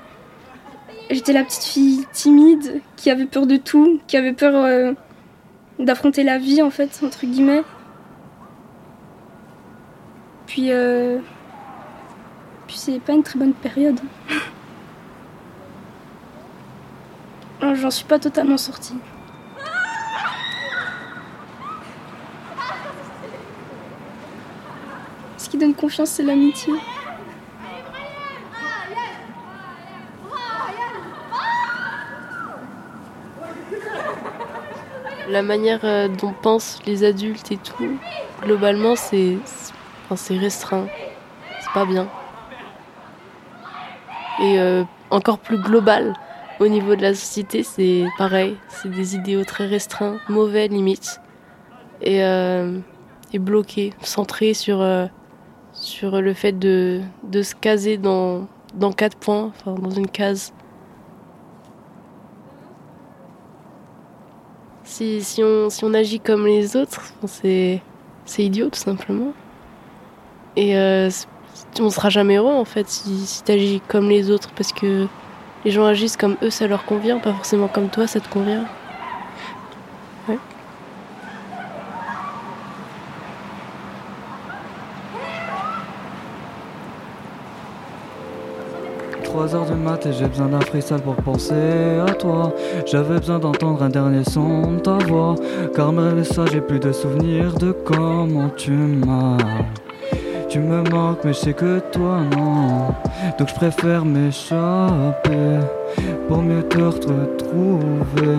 La 1.09 1.45
petite 1.45 1.63
fille 1.63 2.05
timide, 2.13 2.81
qui 2.97 3.11
avait 3.11 3.27
peur 3.27 3.47
de 3.47 3.57
tout, 3.57 4.01
qui 4.09 4.17
avait 4.17 4.33
peur 4.33 4.55
euh, 4.57 4.93
d'affronter 5.79 6.25
la 6.25 6.39
vie, 6.39 6.63
en 6.63 6.71
fait, 6.71 7.01
entre 7.05 7.25
guillemets. 7.27 7.63
Puis. 10.47 10.73
euh, 10.73 11.19
Puis 12.67 12.77
c'est 12.77 12.99
pas 13.01 13.13
une 13.13 13.23
très 13.23 13.39
bonne 13.39 13.55
période. 13.55 14.01
J'en 17.75 17.91
suis 17.91 18.05
pas 18.05 18.19
totalement 18.19 18.57
sortie. 18.59 18.95
Ce 25.39 25.49
qui 25.49 25.59
donne 25.59 25.75
confiance, 25.75 26.11
c'est 26.11 26.23
l'amitié. 26.23 26.73
La 35.29 35.43
manière 35.43 35.81
euh, 35.85 36.09
dont 36.09 36.33
pensent 36.33 36.81
les 36.87 37.03
adultes 37.03 37.51
et 37.51 37.57
tout, 37.57 37.99
globalement, 38.43 38.95
c'est 38.95 39.39
enfin, 40.09 40.39
restreint. 40.39 40.87
C'est 41.61 41.73
pas 41.73 41.85
bien. 41.85 42.09
Et 44.41 44.61
euh, 44.61 44.85
encore 45.11 45.39
plus 45.39 45.59
global, 45.59 46.15
au 46.61 46.69
niveau 46.69 46.95
de 46.95 47.03
la 47.03 47.15
société, 47.15 47.63
c'est 47.65 48.05
pareil. 48.19 48.57
C'est 48.69 48.91
des 48.91 49.17
idéaux 49.17 49.45
très 49.45 49.67
restreints, 49.67 50.19
mauvais 50.29 50.69
limite. 50.69 51.21
Et, 52.03 52.23
euh, 52.23 52.79
et 53.33 53.39
bloqués, 53.39 53.95
centrés 54.03 54.55
sur, 54.55 54.79
le 54.79 56.35
fait 56.35 56.53
de, 56.53 57.01
de 57.25 57.43
se 57.43 57.55
caser 57.55 57.97
dans, 57.97 58.47
dans 58.75 58.93
quatre 58.93 59.17
points, 59.17 59.53
enfin 59.57 59.75
dans 59.75 59.91
une 59.91 60.09
case. 60.09 60.53
Si, 64.87 65.43
on, 65.43 65.95
agit 65.95 66.21
comme 66.21 66.47
les 66.47 66.77
autres, 66.77 67.13
c'est 67.27 67.83
idiot 68.39 68.71
tout 68.71 68.79
simplement. 68.79 69.33
Et 70.55 70.79
euh, 70.79 71.11
on 71.81 71.91
sera 71.91 72.09
jamais 72.09 72.37
heureux 72.37 72.55
en 72.55 72.65
fait 72.65 72.89
si, 72.89 73.27
si 73.27 73.43
tu 73.43 73.81
comme 73.89 74.09
les 74.09 74.31
autres 74.31 74.51
parce 74.57 74.73
que 74.73 75.07
les 75.65 75.71
gens 75.71 75.85
agissent 75.85 76.17
comme 76.17 76.37
eux, 76.43 76.51
ça 76.51 76.67
leur 76.67 76.85
convient, 76.87 77.19
pas 77.19 77.33
forcément 77.33 77.69
comme 77.69 77.89
toi, 77.89 78.07
ça 78.07 78.21
te 78.21 78.29
convient. 78.29 78.65
3 89.37 89.55
heures 89.55 89.67
du 89.67 89.75
mat 89.75 90.07
et 90.07 90.15
j'ai 90.15 90.29
besoin 90.29 90.47
d'un 90.47 90.61
freestyle 90.61 91.03
pour 91.05 91.15
penser 91.17 92.01
à 92.09 92.11
toi. 92.15 92.55
J'avais 92.87 93.19
besoin 93.19 93.39
d'entendre 93.39 93.83
un 93.83 93.91
dernier 93.91 94.25
son 94.25 94.73
de 94.73 94.79
ta 94.79 94.97
voix. 94.97 95.35
Car 95.75 95.93
malgré 95.93 96.25
ça, 96.25 96.47
j'ai 96.51 96.63
plus 96.63 96.79
de 96.79 96.91
souvenirs 96.91 97.53
de 97.53 97.73
comment 97.73 98.49
tu 98.57 98.71
m'as. 98.71 99.37
Tu 100.49 100.59
me 100.59 100.81
manques, 100.89 101.19
mais 101.23 101.35
je 101.35 101.39
sais 101.39 101.53
que 101.53 101.81
toi 101.93 102.21
non. 102.35 102.95
Donc 103.39 103.49
je 103.49 103.55
préfère 103.55 104.07
m'échapper 104.07 105.59
pour 106.29 106.39
mieux 106.39 106.63
te 106.63 106.79
retrouver. 106.79 108.39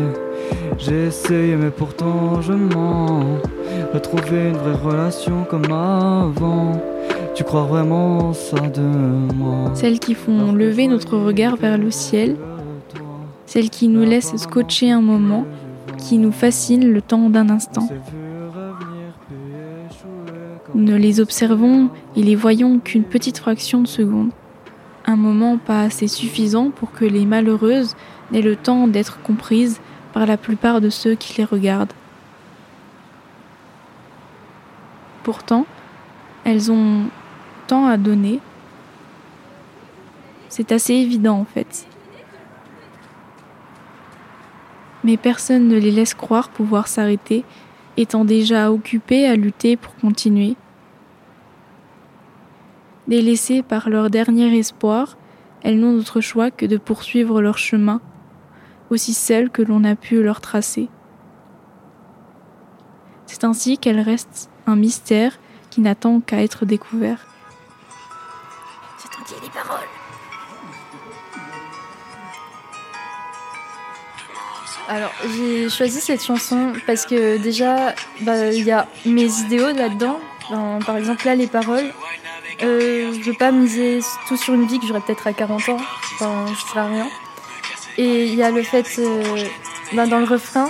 J'ai 0.79 1.11
mais 1.57 1.69
pourtant 1.69 2.41
je 2.41 2.53
mens. 2.53 3.39
Retrouver 3.93 4.49
une 4.49 4.57
vraie 4.57 4.91
relation 4.91 5.43
comme 5.47 5.65
avant. 5.65 6.81
Tu 7.37 7.43
crois 7.43 7.65
vraiment 7.65 8.33
ça 8.33 8.59
de 8.61 8.81
moi? 8.81 9.69
Celles 9.75 9.99
qui 9.99 10.15
font 10.15 10.53
lever 10.53 10.87
notre 10.87 11.19
regard 11.19 11.55
vers 11.55 11.77
le 11.77 11.91
ciel, 11.91 12.35
celles 13.45 13.69
qui 13.69 13.89
nous 13.89 14.01
laissent 14.01 14.35
scotcher 14.37 14.89
un 14.89 15.01
moment, 15.01 15.45
qui 15.99 16.17
nous 16.17 16.31
fascinent 16.31 16.91
le 16.91 16.99
temps 16.99 17.29
d'un 17.29 17.51
instant. 17.51 17.87
Ne 20.73 20.95
les 20.95 21.19
observons 21.19 21.91
et 22.15 22.23
les 22.23 22.35
voyons 22.35 22.79
qu'une 22.79 23.03
petite 23.03 23.37
fraction 23.37 23.81
de 23.81 23.87
seconde. 23.87 24.31
Un 25.05 25.15
moment 25.15 25.59
pas 25.59 25.83
assez 25.83 26.07
suffisant 26.07 26.71
pour 26.71 26.91
que 26.91 27.05
les 27.05 27.27
malheureuses 27.27 27.95
n'aient 28.31 28.41
le 28.41 28.55
temps 28.55 28.87
d'être 28.87 29.21
comprises 29.21 29.79
par 30.11 30.25
la 30.25 30.37
plupart 30.37 30.81
de 30.81 30.89
ceux 30.89 31.13
qui 31.13 31.37
les 31.37 31.45
regardent. 31.45 31.93
Pourtant, 35.21 35.67
elles 36.43 36.71
ont 36.71 37.09
tant 37.67 37.85
à 37.85 37.97
donner. 37.97 38.39
C'est 40.49 40.71
assez 40.71 40.93
évident 40.93 41.39
en 41.39 41.45
fait. 41.45 41.85
Mais 45.03 45.17
personne 45.17 45.67
ne 45.67 45.77
les 45.77 45.91
laisse 45.91 46.13
croire 46.13 46.49
pouvoir 46.49 46.87
s'arrêter, 46.87 47.45
étant 47.97 48.25
déjà 48.25 48.71
occupées 48.71 49.27
à 49.27 49.35
lutter 49.35 49.77
pour 49.77 49.95
continuer. 49.95 50.55
Délaissées 53.07 53.61
par 53.61 53.89
leur 53.89 54.09
dernier 54.09 54.57
espoir, 54.57 55.17
elles 55.61 55.79
n'ont 55.79 55.93
d'autre 55.93 56.21
choix 56.21 56.51
que 56.51 56.65
de 56.65 56.77
poursuivre 56.77 57.41
leur 57.41 57.57
chemin, 57.57 58.01
aussi 58.89 59.13
seul 59.13 59.49
que 59.49 59.61
l'on 59.61 59.83
a 59.83 59.95
pu 59.95 60.21
leur 60.21 60.41
tracer. 60.41 60.89
C'est 63.25 63.43
ainsi 63.43 63.77
qu'elles 63.77 63.99
restent 63.99 64.49
un 64.65 64.75
mystère 64.75 65.37
qui 65.69 65.81
n'attend 65.81 66.21
qu'à 66.21 66.41
être 66.41 66.65
découvert. 66.65 67.25
Les 69.29 69.49
paroles. 69.49 69.87
Alors, 74.87 75.11
j'ai 75.35 75.69
choisi 75.69 75.99
cette 75.99 76.23
chanson 76.23 76.73
parce 76.85 77.05
que 77.05 77.37
déjà, 77.37 77.93
bah, 78.21 78.51
il 78.51 78.63
y 78.63 78.71
a 78.71 78.87
mes 79.05 79.29
idéaux 79.41 79.73
là-dedans. 79.73 80.19
Par 80.85 80.95
exemple, 80.97 81.25
là, 81.25 81.35
les 81.35 81.47
paroles. 81.47 81.93
Euh, 82.63 83.13
je 83.13 83.29
veux 83.29 83.37
pas 83.37 83.51
miser 83.51 83.99
tout 84.27 84.37
sur 84.37 84.53
une 84.53 84.65
vie 84.65 84.79
que 84.79 84.87
j'aurais 84.87 85.01
peut-être 85.01 85.27
à 85.27 85.33
40 85.33 85.69
ans. 85.69 85.77
Enfin, 86.15 86.45
je 86.47 86.73
sais 86.73 86.79
rien. 86.79 87.07
Et 87.97 88.25
il 88.25 88.35
y 88.35 88.43
a 88.43 88.49
le 88.49 88.63
fait, 88.63 88.85
euh, 88.99 89.43
ben, 89.93 90.07
dans 90.07 90.19
le 90.19 90.25
refrain, 90.25 90.69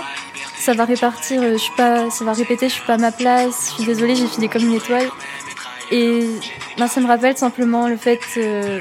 ça 0.58 0.74
va 0.74 0.84
répartir, 0.84 1.40
euh, 1.42 1.52
je 1.52 1.58
suis 1.58 1.74
pas, 1.76 2.10
ça 2.10 2.24
va 2.24 2.32
répéter, 2.32 2.68
je 2.68 2.74
suis 2.74 2.86
pas 2.86 2.94
à 2.94 2.98
ma 2.98 3.12
place, 3.12 3.68
je 3.70 3.74
suis 3.76 3.84
désolée, 3.84 4.16
j'ai 4.16 4.26
filé 4.26 4.48
comme 4.48 4.62
une 4.62 4.74
étoile. 4.74 5.08
Et 5.90 6.28
ben, 6.76 6.86
ça 6.86 7.00
me 7.00 7.06
rappelle 7.06 7.36
simplement 7.36 7.88
le 7.88 7.96
fait 7.96 8.20
euh, 8.36 8.80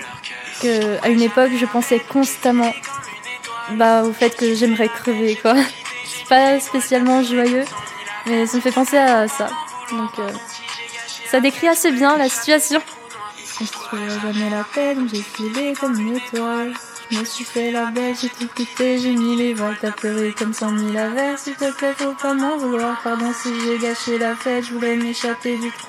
que 0.62 1.04
à 1.04 1.10
une 1.10 1.22
époque, 1.22 1.52
je 1.58 1.66
pensais 1.66 2.00
constamment 2.00 2.74
bah, 3.72 4.04
au 4.04 4.14
fait 4.14 4.36
que 4.36 4.56
j'aimerais 4.56 4.90
crever, 4.90 5.36
quoi. 5.36 5.56
C'est 6.06 6.28
pas 6.28 6.60
spécialement 6.60 7.24
joyeux, 7.24 7.66
mais 8.26 8.46
ça 8.46 8.58
me 8.58 8.62
fait 8.62 8.72
penser 8.72 8.98
à 8.98 9.28
ça. 9.28 9.50
Donc, 9.92 10.20
euh, 10.20 10.30
ça 11.30 11.40
décrit 11.40 11.68
assez 11.68 11.92
bien 11.92 12.18
la 12.18 12.30
situation. 12.30 12.82
Je 13.60 13.96
ne 13.96 14.10
jamais 14.20 14.50
la 14.50 14.64
peine, 14.64 15.10
j'ai 15.12 15.22
filé 15.22 15.74
comme 15.80 16.00
une 16.00 16.18
étoile. 16.18 16.74
Je 17.10 17.20
me 17.20 17.26
suis 17.26 17.46
fait 17.46 17.72
la 17.72 17.86
belle, 17.86 18.16
j'ai 18.22 18.30
tout 18.30 18.48
quitté, 18.54 19.00
j'ai 19.00 19.14
mis 19.14 19.38
les 19.38 19.54
vagues, 19.54 19.78
t'as 19.82 19.92
pleuré 19.92 20.34
comme 20.38 20.54
cent 20.54 20.72
mille 20.72 20.98
averses. 20.98 21.44
S'il 21.44 21.56
te 21.56 21.72
plaît, 21.72 21.94
faut 21.98 22.12
pas 22.12 22.34
m'en 22.34 22.58
vouloir. 22.58 23.02
Pardon 23.02 23.32
si 23.34 23.50
j'ai 23.62 23.78
gâché 23.78 24.18
la 24.18 24.36
fête, 24.36 24.66
je 24.66 24.74
voulais 24.74 24.98
m'échapper 24.98 25.58
du 25.58 25.72
trou. 25.72 25.88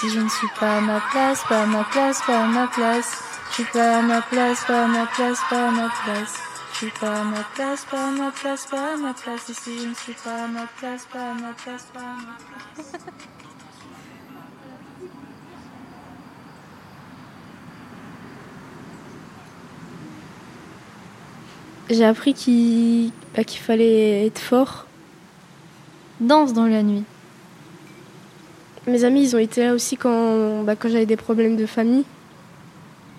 Si 0.00 0.10
je 0.10 0.20
ne 0.20 0.28
suis 0.28 0.48
pas 0.60 0.76
à 0.76 0.80
ma 0.82 1.00
place, 1.00 1.42
pas 1.48 1.62
à 1.62 1.66
ma 1.66 1.82
place, 1.84 2.20
pas 2.26 2.44
à 2.44 2.46
ma 2.46 2.66
place. 2.66 3.18
Je 3.48 3.54
suis 3.54 3.64
pas 3.64 3.96
à 3.96 4.02
ma 4.02 4.20
place, 4.20 4.62
pas 4.66 4.84
à 4.84 4.86
ma 4.86 5.06
place, 5.06 5.38
pas 5.48 5.68
à 5.68 5.70
ma 5.70 5.88
place. 5.88 6.34
Je 6.72 6.76
suis 6.76 6.90
pas 7.00 7.20
à 7.20 7.24
ma 7.24 7.42
place, 7.54 7.86
pas 7.90 8.08
à 8.08 8.10
ma 8.10 8.30
place, 8.30 8.66
pas 8.66 8.92
à 8.92 8.96
ma 8.98 9.14
place. 9.14 9.48
Ici, 9.48 9.70
je 9.80 9.88
ne 9.88 9.94
suis 9.94 10.12
pas 10.12 10.44
à 10.44 10.48
ma 10.48 10.66
place, 10.76 11.06
pas 11.10 11.30
à 11.30 11.32
ma 11.32 11.52
place, 11.54 11.86
pas 11.94 12.00
à 12.00 12.14
ma 12.14 12.36
place. 12.74 12.92
J'ai 21.88 22.04
appris 22.04 22.34
qu'il 22.34 23.12
bah, 23.34 23.44
qu'il 23.44 23.62
fallait 23.62 24.26
être 24.26 24.40
fort. 24.40 24.84
Danse 26.20 26.52
dans 26.52 26.66
la 26.66 26.82
nuit. 26.82 27.04
Mes 28.86 29.02
amis, 29.02 29.22
ils 29.22 29.34
ont 29.34 29.40
été 29.40 29.64
là 29.64 29.74
aussi 29.74 29.96
quand, 29.96 30.62
bah, 30.62 30.76
quand 30.76 30.88
j'avais 30.88 31.06
des 31.06 31.16
problèmes 31.16 31.56
de 31.56 31.66
famille. 31.66 32.04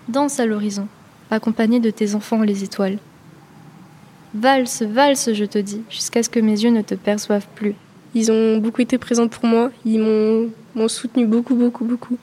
Danse 0.08 0.40
à 0.40 0.46
l'horizon, 0.46 0.88
accompagné 1.30 1.78
de 1.78 1.90
tes 1.90 2.14
enfants 2.14 2.40
les 2.40 2.64
étoiles. 2.64 2.98
Valse, 4.34 4.82
valse, 4.82 5.34
je 5.34 5.44
te 5.44 5.58
dis, 5.58 5.82
jusqu'à 5.90 6.22
ce 6.22 6.30
que 6.30 6.40
mes 6.40 6.58
yeux 6.58 6.70
ne 6.70 6.80
te 6.80 6.94
perçoivent 6.94 7.46
plus. 7.54 7.74
Ils 8.14 8.32
ont 8.32 8.56
beaucoup 8.56 8.80
été 8.80 8.96
présents 8.96 9.28
pour 9.28 9.44
moi. 9.44 9.70
Ils 9.84 10.00
m'ont 10.00 10.88
soutenu 10.88 11.26
beaucoup, 11.26 11.54
beaucoup, 11.54 11.84
beaucoup. 11.84 12.16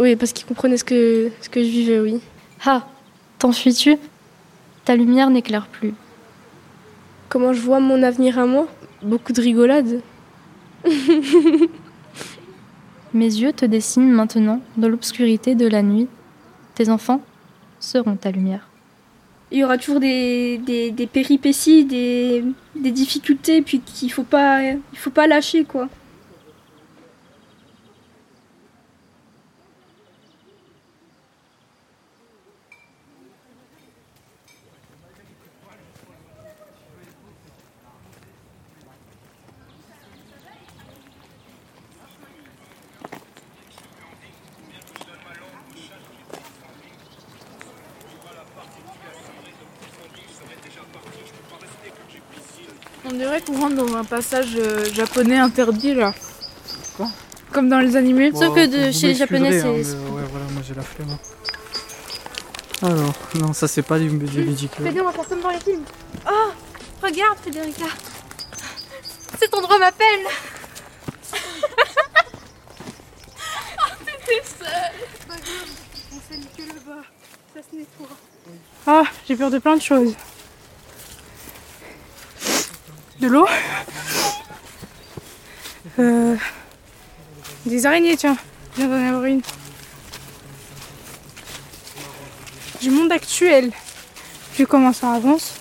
Oui, 0.00 0.16
parce 0.16 0.32
qu'ils 0.32 0.46
comprenaient 0.46 0.78
ce 0.78 0.84
que, 0.84 1.30
ce 1.42 1.50
que 1.50 1.62
je 1.62 1.68
vivais, 1.68 2.00
oui. 2.00 2.20
Ah, 2.64 2.86
t'enfuis-tu 3.38 3.96
Ta 4.86 4.96
lumière 4.96 5.28
n'éclaire 5.28 5.66
plus. 5.66 5.92
Comment 7.28 7.52
je 7.52 7.60
vois 7.60 7.80
mon 7.80 8.02
avenir 8.02 8.38
à 8.38 8.46
moi? 8.46 8.66
Beaucoup 9.02 9.34
de 9.34 9.42
rigolades. 9.42 10.00
Mes 13.14 13.26
yeux 13.26 13.52
te 13.52 13.64
dessinent 13.64 14.10
maintenant 14.10 14.60
dans 14.76 14.88
l'obscurité 14.88 15.54
de 15.54 15.66
la 15.66 15.82
nuit. 15.82 16.08
Tes 16.74 16.88
enfants 16.88 17.20
seront 17.78 18.16
ta 18.16 18.30
lumière. 18.30 18.68
Il 19.50 19.58
y 19.58 19.64
aura 19.64 19.78
toujours 19.78 20.00
des, 20.00 20.58
des, 20.58 21.06
péripéties, 21.06 21.84
des, 21.84 22.44
des 22.74 22.90
difficultés, 22.90 23.62
puis 23.62 23.80
qu'il 23.80 24.10
faut 24.10 24.24
pas, 24.24 24.62
il 24.62 24.98
faut 24.98 25.10
pas 25.10 25.28
lâcher 25.28 25.64
quoi. 25.64 25.88
Qu'on 53.44 53.58
rentre 53.60 53.74
dans 53.76 53.94
un 53.96 54.04
passage 54.04 54.54
euh, 54.56 54.84
japonais 54.92 55.38
interdit 55.38 55.94
là. 55.94 56.14
Quoi 56.96 57.08
Comme 57.52 57.68
dans 57.68 57.80
les 57.80 57.96
animés. 57.96 58.30
Sauf 58.34 58.54
que 58.54 58.66
de- 58.66 58.92
chez 58.92 59.08
les 59.08 59.14
Japonais, 59.14 59.60
c'est- 59.60 59.66
hein, 59.66 59.72
mais 59.74 59.82
ouais, 59.82 60.22
voilà, 60.30 60.46
moi 60.52 60.62
j'ai 60.66 60.74
la 60.74 60.82
flemme. 60.82 61.10
hein. 61.10 61.18
Alors, 62.82 63.14
non, 63.36 63.52
ça 63.52 63.66
c'est 63.68 63.82
pas 63.82 63.98
du, 63.98 64.08
du. 64.10 64.68
Fede, 64.68 64.98
on 65.00 65.04
va 65.04 65.12
faire 65.12 65.28
comme 65.28 65.40
dans 65.40 65.50
les 65.50 65.60
films. 65.60 65.84
Oh, 66.28 66.50
regarde, 67.02 67.38
Federica. 67.42 67.86
Cet 69.40 69.54
endroit 69.54 69.78
m'appelle. 69.78 70.26
oh, 73.78 73.94
t'étais 74.04 74.42
seule. 74.44 74.68
C'est 75.18 75.26
pas 75.28 75.34
grave, 75.34 75.70
on 76.12 76.16
que 76.62 76.68
là-bas. 76.68 77.02
Ça 77.54 77.60
se 77.70 77.76
nettoie. 77.76 78.16
Ah, 78.86 79.04
j'ai 79.26 79.36
peur 79.36 79.50
de 79.50 79.58
plein 79.58 79.76
de 79.76 79.82
choses. 79.82 80.14
L'eau 83.26 83.46
Euh, 85.98 86.36
Des 87.66 87.86
araignées, 87.86 88.16
tiens. 88.16 88.36
Viens 88.76 88.88
d'en 88.88 88.94
avoir 89.08 89.24
une. 89.24 89.40
Du 92.80 92.90
monde 92.90 93.12
actuel. 93.12 93.70
Vu 94.56 94.66
comment 94.66 94.92
ça 94.92 95.12
avance. 95.12 95.54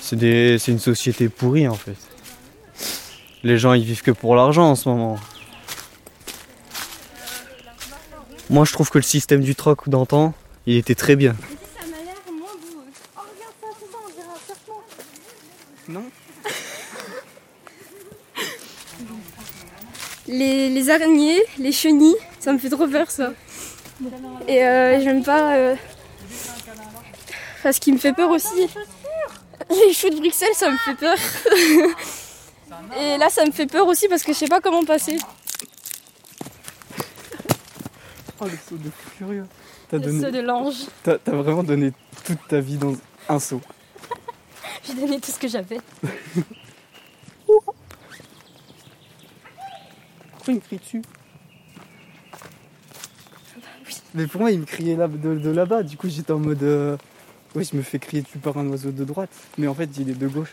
C'est 0.00 0.16
des... 0.16 0.58
c'est 0.58 0.72
une 0.72 0.78
société 0.78 1.28
pourrie 1.28 1.66
en 1.66 1.74
fait. 1.74 1.96
Les 3.42 3.58
gens 3.58 3.72
ils 3.72 3.84
vivent 3.84 4.02
que 4.02 4.10
pour 4.10 4.36
l'argent 4.36 4.70
en 4.70 4.74
ce 4.76 4.88
moment. 4.88 5.18
Moi 8.50 8.64
je 8.64 8.72
trouve 8.72 8.90
que 8.90 8.98
le 8.98 9.02
système 9.02 9.40
du 9.40 9.54
troc 9.56 9.88
d'antan, 9.88 10.34
il 10.66 10.76
était 10.76 10.94
très 10.94 11.16
bien. 11.16 11.34
Ça 11.80 11.86
m'a 11.86 11.96
l'air 11.96 12.14
moins 12.32 12.52
beau. 12.52 12.84
Oh, 13.16 13.20
regarde 13.20 13.54
ça, 13.60 13.66
c'est 13.80 13.90
ça, 13.90 13.98
on 14.04 14.10
dirait 14.10 14.26
un 14.28 14.46
serpent. 14.46 14.82
Non 15.88 16.04
Les, 20.38 20.68
les 20.70 20.90
araignées, 20.90 21.40
les 21.58 21.72
chenilles, 21.72 22.16
ça 22.38 22.52
me 22.52 22.58
fait 22.58 22.68
trop 22.70 22.86
peur 22.86 23.10
ça. 23.10 23.32
Et 24.46 24.62
euh, 24.64 25.00
j'aime 25.00 25.22
pas. 25.22 25.54
euh, 25.56 25.74
Enfin, 27.58 27.72
ce 27.72 27.80
qui 27.80 27.90
me 27.92 27.98
fait 27.98 28.12
peur 28.12 28.30
aussi. 28.30 28.68
Les 29.70 29.92
choux 29.94 30.10
de 30.10 30.16
Bruxelles, 30.16 30.54
ça 30.54 30.70
me 30.70 30.76
fait 30.76 30.94
peur. 30.94 31.16
Et 33.00 33.16
là, 33.18 33.28
ça 33.30 33.44
me 33.46 33.50
fait 33.50 33.66
peur 33.66 33.86
aussi 33.86 34.06
parce 34.08 34.22
que 34.22 34.32
je 34.32 34.38
sais 34.38 34.46
pas 34.46 34.60
comment 34.60 34.84
passer. 34.84 35.16
Oh 38.40 38.44
le 38.44 38.50
saut 38.68 38.76
de 38.76 38.90
furieux. 39.16 39.46
T'as 39.88 39.96
Le 39.96 40.02
donné... 40.04 40.20
saut 40.24 40.30
de 40.30 40.40
l'ange. 40.40 40.74
T'as 41.02 41.16
t'as 41.18 41.32
vraiment 41.32 41.62
donné 41.62 41.92
toute 42.24 42.46
ta 42.48 42.60
vie 42.60 42.76
dans 42.76 42.94
un 43.28 43.40
saut. 43.40 43.62
J'ai 44.86 44.94
donné 44.94 45.18
tout 45.18 45.32
ce 45.32 45.38
que 45.38 45.48
j'avais. 45.48 45.80
il 50.52 50.56
me 50.56 50.60
crie 50.60 50.78
dessus 50.78 51.02
Mais 54.14 54.26
pour 54.26 54.40
moi, 54.40 54.50
il 54.50 54.60
me 54.60 54.64
criait 54.64 54.96
là, 54.96 55.08
de, 55.08 55.34
de 55.36 55.50
là-bas. 55.50 55.82
Du 55.82 55.96
coup, 55.96 56.08
j'étais 56.08 56.32
en 56.32 56.38
mode. 56.38 56.62
euh, 56.62 56.96
Oui, 57.54 57.68
je 57.70 57.76
me 57.76 57.82
fais 57.82 57.98
crier 57.98 58.22
dessus 58.22 58.38
par 58.38 58.56
un 58.56 58.66
oiseau 58.68 58.90
de 58.90 59.04
droite. 59.04 59.30
Mais 59.58 59.66
en 59.66 59.74
fait, 59.74 59.90
il 59.98 60.08
est 60.10 60.14
de 60.14 60.28
gauche. 60.28 60.52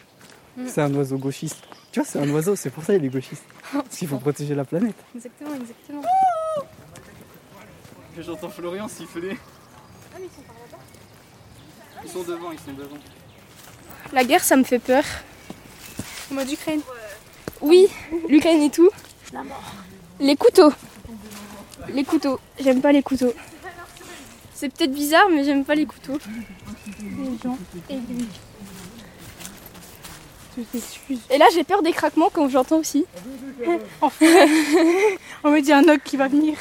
Mm. 0.58 0.68
C'est 0.68 0.82
un 0.82 0.94
oiseau 0.96 1.18
gauchiste. 1.18 1.58
Tu 1.92 2.00
vois, 2.00 2.08
c'est 2.10 2.20
un 2.20 2.30
oiseau, 2.30 2.56
c'est 2.56 2.70
pour 2.70 2.84
ça 2.84 2.94
qu'il 2.96 3.06
est 3.06 3.10
gauchiste. 3.10 3.44
Parce 3.72 3.98
qu'il 3.98 4.08
faut 4.08 4.18
protéger 4.18 4.56
la 4.56 4.66
planète. 4.66 4.96
Exactement, 5.16 5.52
exactement. 5.56 6.02
J'entends 8.20 8.50
Florian 8.50 8.88
siffler. 8.88 9.38
Ils 12.04 12.10
sont 12.10 12.24
devant, 12.24 12.52
ils 12.52 12.60
sont 12.60 12.74
devant. 12.74 12.98
La 14.12 14.24
guerre, 14.24 14.44
ça 14.44 14.56
me 14.56 14.64
fait 14.64 14.80
peur. 14.80 15.04
En 16.32 16.36
mode 16.36 16.52
Ukraine. 16.52 16.82
Oui, 17.62 17.88
l'Ukraine 18.30 18.62
et 18.62 18.70
tout. 18.70 18.90
Les 20.20 20.36
couteaux. 20.36 20.72
Les 21.90 22.04
couteaux. 22.04 22.40
J'aime 22.60 22.82
pas 22.82 22.92
les 22.92 23.04
couteaux. 23.04 23.34
C'est 24.54 24.70
peut-être 24.70 24.94
bizarre, 24.94 25.28
mais 25.30 25.44
j'aime 25.44 25.66
pas 25.66 25.76
les 25.76 25.86
couteaux. 25.86 26.18
Les 27.02 27.38
gens 27.44 27.58
et 27.90 27.96
lui. 27.96 28.28
Là, 31.38 31.46
j'ai 31.54 31.64
peur 31.64 31.82
des 31.82 31.92
craquements 31.92 32.30
comme 32.30 32.50
j'entends 32.50 32.78
aussi. 32.78 33.06
Enfin, 34.02 34.26
on 35.44 35.52
me 35.52 35.62
dit 35.62 35.74
un 35.74 35.84
ogre 35.84 36.04
qui 36.04 36.18
va 36.18 36.28
venir. 36.28 36.58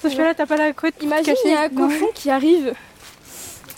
Sauf 0.00 0.14
que 0.14 0.22
là, 0.22 0.34
t'as 0.34 0.46
pas 0.46 0.56
la 0.56 0.72
côte. 0.72 0.94
Imagine, 1.02 1.34
il 1.44 1.50
y 1.50 1.54
a 1.54 1.62
un 1.62 1.68
cochon 1.68 2.06
qui 2.14 2.30
arrive. 2.30 2.74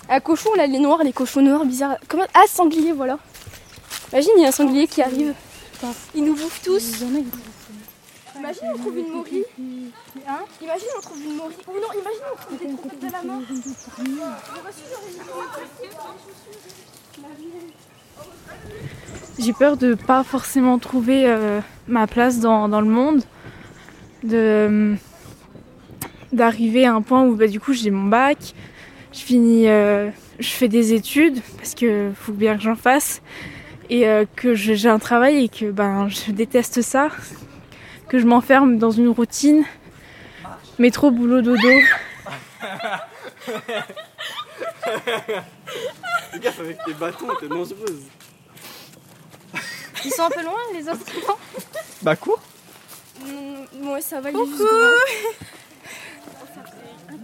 Un 0.09 0.21
cochon, 0.21 0.51
là, 0.57 0.67
les 0.67 0.79
noirs, 0.79 1.03
les 1.03 1.13
cochons 1.13 1.41
noirs 1.43 1.65
bizarres. 1.65 1.97
Comment 2.09 2.27
Ah, 2.35 2.45
sanglier, 2.49 2.93
voilà. 2.93 3.19
Imagine, 4.13 4.33
il 4.37 4.43
y 4.43 4.45
a 4.45 4.49
un 4.49 4.53
sanglier 4.53 4.87
qui 4.87 5.01
arrive. 5.01 5.35
Il 6.15 6.25
nous 6.25 6.35
bouffe 6.35 6.61
tous. 6.63 7.03
Imagine, 8.45 8.69
on 8.75 8.79
trouve 8.79 8.99
une 8.99 9.11
morille. 9.11 9.45
Imagine, 10.61 10.89
on 10.99 11.01
trouve 11.01 11.23
une 11.25 11.37
morille. 11.37 11.57
Ou 11.67 11.73
non, 11.73 11.89
imagine, 11.99 12.23
on 12.31 12.37
trouve 12.37 12.59
des 12.59 12.77
trompettes 12.77 13.01
de 13.01 13.13
la 13.13 13.23
mort. 13.23 13.41
J'ai 19.39 19.53
peur 19.55 19.77
de 19.79 19.95
pas 19.95 20.23
forcément 20.25 20.79
trouver 20.79 21.25
euh, 21.27 21.61
ma 21.89 22.07
place 22.07 22.41
dans, 22.41 22.69
dans 22.69 22.83
le 22.83 22.89
monde, 22.89 23.23
de 24.23 24.95
d'arriver 26.33 26.85
à 26.85 26.95
un 26.95 27.01
point 27.01 27.25
où 27.25 27.37
bah, 27.37 27.47
du 27.47 27.61
coup 27.61 27.73
j'ai 27.73 27.91
mon 27.91 28.09
bac, 28.09 28.55
je 29.13 29.21
finis, 29.21 29.69
euh, 29.69 30.11
je 30.41 30.49
fais 30.49 30.69
des 30.69 30.93
études 30.93 31.41
parce 31.57 31.75
que 31.75 32.11
faut 32.15 32.33
bien 32.33 32.57
que 32.57 32.63
j'en 32.63 32.75
fasse 32.75 33.23
et 33.89 34.09
euh, 34.09 34.25
que 34.37 34.55
j'ai 34.55 34.89
un 34.89 34.99
travail 34.99 35.45
et 35.45 35.49
que 35.49 35.71
ben 35.71 36.09
je 36.09 36.33
déteste 36.33 36.83
ça, 36.83 37.09
que 38.09 38.19
je 38.19 38.27
m'enferme 38.27 38.79
dans 38.79 38.91
une 38.91 39.09
routine, 39.09 39.65
métro 40.79 41.11
boulot 41.11 41.43
dodo. 41.43 41.69
Fais 46.31 46.39
gaffe 46.41 46.61
avec 46.61 46.79
tes 46.85 46.95
bâtons, 46.95 47.29
t'es 47.41 47.49
dangereuse. 47.49 48.03
Ils 50.05 50.11
sont 50.13 50.23
un 50.25 50.31
peu 50.31 50.43
loin, 50.43 50.59
les 50.75 50.89
autres 50.89 51.05
Bah 52.03 52.17
cours 52.17 52.41
Mm, 53.21 53.89
Ouais, 53.91 54.01
ça 54.01 54.21
va, 54.21 54.33
Coucou. 54.33 54.65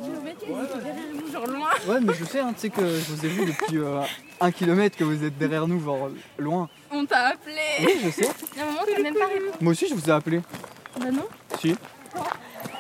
Derrière 0.01 0.95
nous, 1.15 1.33
genre 1.33 1.47
loin. 1.47 1.69
Ouais, 1.89 2.01
mais 2.01 2.13
je 2.19 2.25
sais, 2.25 2.41
hein, 2.41 2.53
tu 2.55 2.61
sais 2.61 2.71
que 2.71 2.81
je 2.83 3.13
vous 3.13 3.25
ai 3.25 3.29
vu 3.29 3.45
depuis 3.47 3.79
euh, 3.79 4.01
un 4.41 4.51
kilomètre 4.51 4.97
que 4.97 5.05
vous 5.05 5.23
êtes 5.25 5.37
derrière 5.39 5.67
nous, 5.67 5.83
genre 5.83 6.11
loin. 6.39 6.69
On 6.91 7.05
t'a 7.05 7.29
appelé. 7.29 7.55
Oui, 7.81 7.93
je 8.05 8.11
sais. 8.11 8.29
Il 8.55 8.59
y 8.59 8.61
a 8.63 8.65
un 8.65 8.67
moment, 8.71 8.81
t'as 8.95 9.03
même 9.03 9.15
pas 9.15 9.27
répondu. 9.27 9.51
Moi 9.61 9.73
aussi, 9.73 9.89
je 9.89 9.95
vous 9.95 10.09
ai 10.09 10.13
appelé. 10.13 10.41
Bah 10.99 11.07
non. 11.13 11.27
Si. 11.61 11.75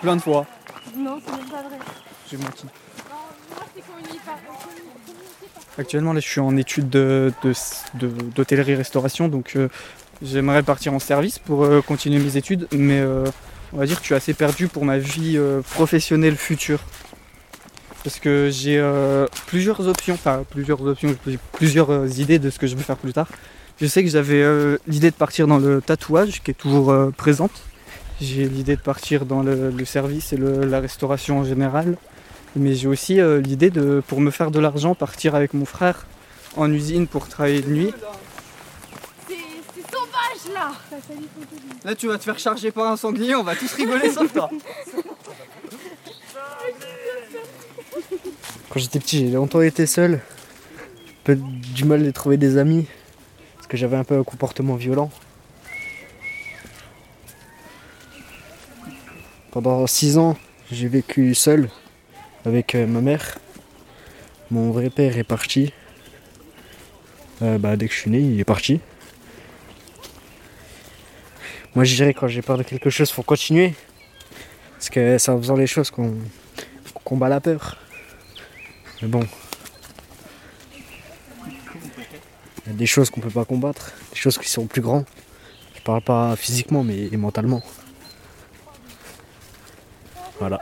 Plein 0.01 0.17
de 0.17 0.23
fois. 0.23 0.47
Non, 0.97 1.21
c'est 1.25 1.33
même 1.37 1.49
pas 1.49 1.63
vrai. 1.63 1.79
J'ai 2.31 2.37
menti. 2.39 2.65
Moi, 2.65 3.63
c'est 3.75 3.83
communiqué 3.87 4.19
par. 4.25 4.37
Actuellement, 5.79 6.13
là, 6.13 6.21
je 6.21 6.29
suis 6.29 6.41
en 6.41 6.57
études 6.57 6.91
de- 6.91 7.33
de- 7.43 7.53
de- 7.95 8.09
d'hôtellerie-restauration, 8.09 9.29
donc 9.29 9.53
euh, 9.57 9.69
j'aimerais 10.21 10.63
partir 10.63 10.93
en 10.93 10.99
service 10.99 11.39
pour 11.39 11.65
euh, 11.65 11.81
continuer 11.81 12.19
mes 12.19 12.37
études, 12.37 12.67
mais 12.73 12.99
euh, 13.01 13.25
on 13.73 13.79
va 13.79 13.87
dire 13.87 13.97
que 13.97 14.03
je 14.03 14.07
suis 14.07 14.15
assez 14.15 14.35
perdu 14.35 14.69
pour 14.69 14.85
ma 14.85 14.99
vie 14.99 15.37
euh, 15.39 15.63
professionnelle 15.63 16.37
future. 16.37 16.81
Parce 18.03 18.19
que 18.19 18.49
j'ai 18.51 18.79
euh, 18.79 19.27
plusieurs 19.47 19.87
options, 19.87 20.15
enfin 20.15 20.45
plusieurs 20.49 20.81
options, 20.83 21.15
plusieurs 21.53 21.91
euh, 21.91 22.09
idées 22.09 22.39
de 22.39 22.49
ce 22.51 22.59
que 22.59 22.67
je 22.67 22.75
veux 22.75 22.83
faire 22.83 22.97
plus 22.97 23.13
tard. 23.13 23.29
Je 23.81 23.87
sais 23.87 24.03
que 24.03 24.09
j'avais 24.11 24.43
euh, 24.43 24.79
l'idée 24.87 25.11
de 25.11 25.17
partir 25.17 25.47
dans 25.47 25.59
le 25.59 25.83
tatouage, 25.83 26.43
qui 26.43 26.51
est 26.51 26.55
toujours 26.55 26.91
euh, 26.91 27.11
présente. 27.11 27.53
J'ai 28.21 28.47
l'idée 28.49 28.77
de 28.77 28.81
partir 28.81 29.27
dans 29.27 29.43
le, 29.43 29.71
le 29.71 29.85
service 29.85 30.33
et 30.33 30.37
le- 30.37 30.65
la 30.65 30.81
restauration 30.81 31.39
en 31.41 31.45
général. 31.45 31.97
Mais 32.57 32.75
j'ai 32.75 32.89
aussi 32.89 33.21
euh, 33.21 33.41
l'idée 33.41 33.71
de, 33.71 34.03
pour 34.09 34.21
me 34.21 34.31
faire 34.31 34.51
de 34.51 34.59
l'argent, 34.59 34.95
partir 34.95 35.35
avec 35.35 35.55
mon 35.55 35.65
frère 35.67 36.07
en 36.57 36.71
usine 36.73 37.07
pour 37.07 37.29
travailler 37.29 37.61
de 37.63 37.71
nuit. 37.71 37.95
C'est 39.29 39.35
c'est 39.75 39.83
sauvage 39.83 40.55
là 40.55 40.73
Là, 41.85 41.95
tu 41.95 42.09
vas 42.09 42.19
te 42.19 42.25
faire 42.25 42.39
charger 42.39 42.71
par 42.71 42.89
un 42.89 42.97
sanglier, 42.97 43.35
on 43.37 43.43
va 43.45 43.55
tous 43.57 43.73
rigoler 43.75 44.11
sauf 44.11 44.33
toi. 44.33 44.51
Quand 48.71 48.79
j'étais 48.79 49.01
petit, 49.01 49.19
j'ai 49.19 49.33
longtemps 49.33 49.63
été 49.63 49.85
seul. 49.85 50.15
Un 50.15 51.25
peu 51.25 51.35
du 51.35 51.85
mal 51.85 52.05
de 52.05 52.11
trouver 52.13 52.37
des 52.37 52.57
amis. 52.57 52.87
Parce 53.57 53.67
que 53.67 53.77
j'avais 53.77 53.97
un 53.97 54.05
peu 54.05 54.17
un 54.17 54.23
comportement 54.23 54.77
violent. 54.77 55.11
Pendant 59.51 59.85
six 59.89 60.19
ans, 60.19 60.37
j'ai 60.71 60.87
vécu 60.87 61.35
seul 61.35 61.69
avec 62.45 62.77
euh, 62.77 62.87
ma 62.87 63.01
mère. 63.01 63.39
Mon 64.53 64.71
vrai 64.71 64.89
père 64.89 65.19
est 65.19 65.25
parti. 65.25 65.73
Euh, 67.43 67.59
bah, 67.59 67.77
dès 67.77 67.89
que 67.89 67.95
je 67.95 67.99
suis 67.99 68.11
né, 68.11 68.21
il 68.21 68.39
est 68.39 68.45
parti. 68.45 68.79
Moi, 71.75 71.83
je 71.83 71.97
dirais 71.97 72.15
quand 72.15 72.29
j'ai 72.29 72.43
peur 72.43 72.57
de 72.57 72.63
quelque 72.63 72.89
chose, 72.89 73.11
faut 73.11 73.25
continuer. 73.25 73.75
Parce 74.75 74.91
que 74.91 75.19
c'est 75.19 75.33
en 75.33 75.39
faisant 75.39 75.57
les 75.57 75.67
choses 75.67 75.91
qu'on 75.91 76.15
qu'on 76.95 77.01
combat 77.03 77.29
la 77.29 77.41
peur. 77.41 77.77
Mais 79.03 79.09
bon. 79.09 79.23
Il 81.47 82.67
y 82.67 82.71
a 82.71 82.73
des 82.75 82.87
choses 82.87 83.11
qu'on 83.11 83.21
peut 83.21 83.31
pas 83.31 83.45
combattre, 83.45 83.93
des 84.11 84.17
choses 84.17 84.37
qui 84.39 84.49
sont 84.49 84.67
plus 84.67 84.83
grands. 84.83 85.05
Je 85.75 85.81
parle 85.81 86.03
pas 86.03 86.37
physiquement, 86.37 86.85
mais 86.85 87.09
mentalement. 87.17 87.63
Voilà. 90.39 90.61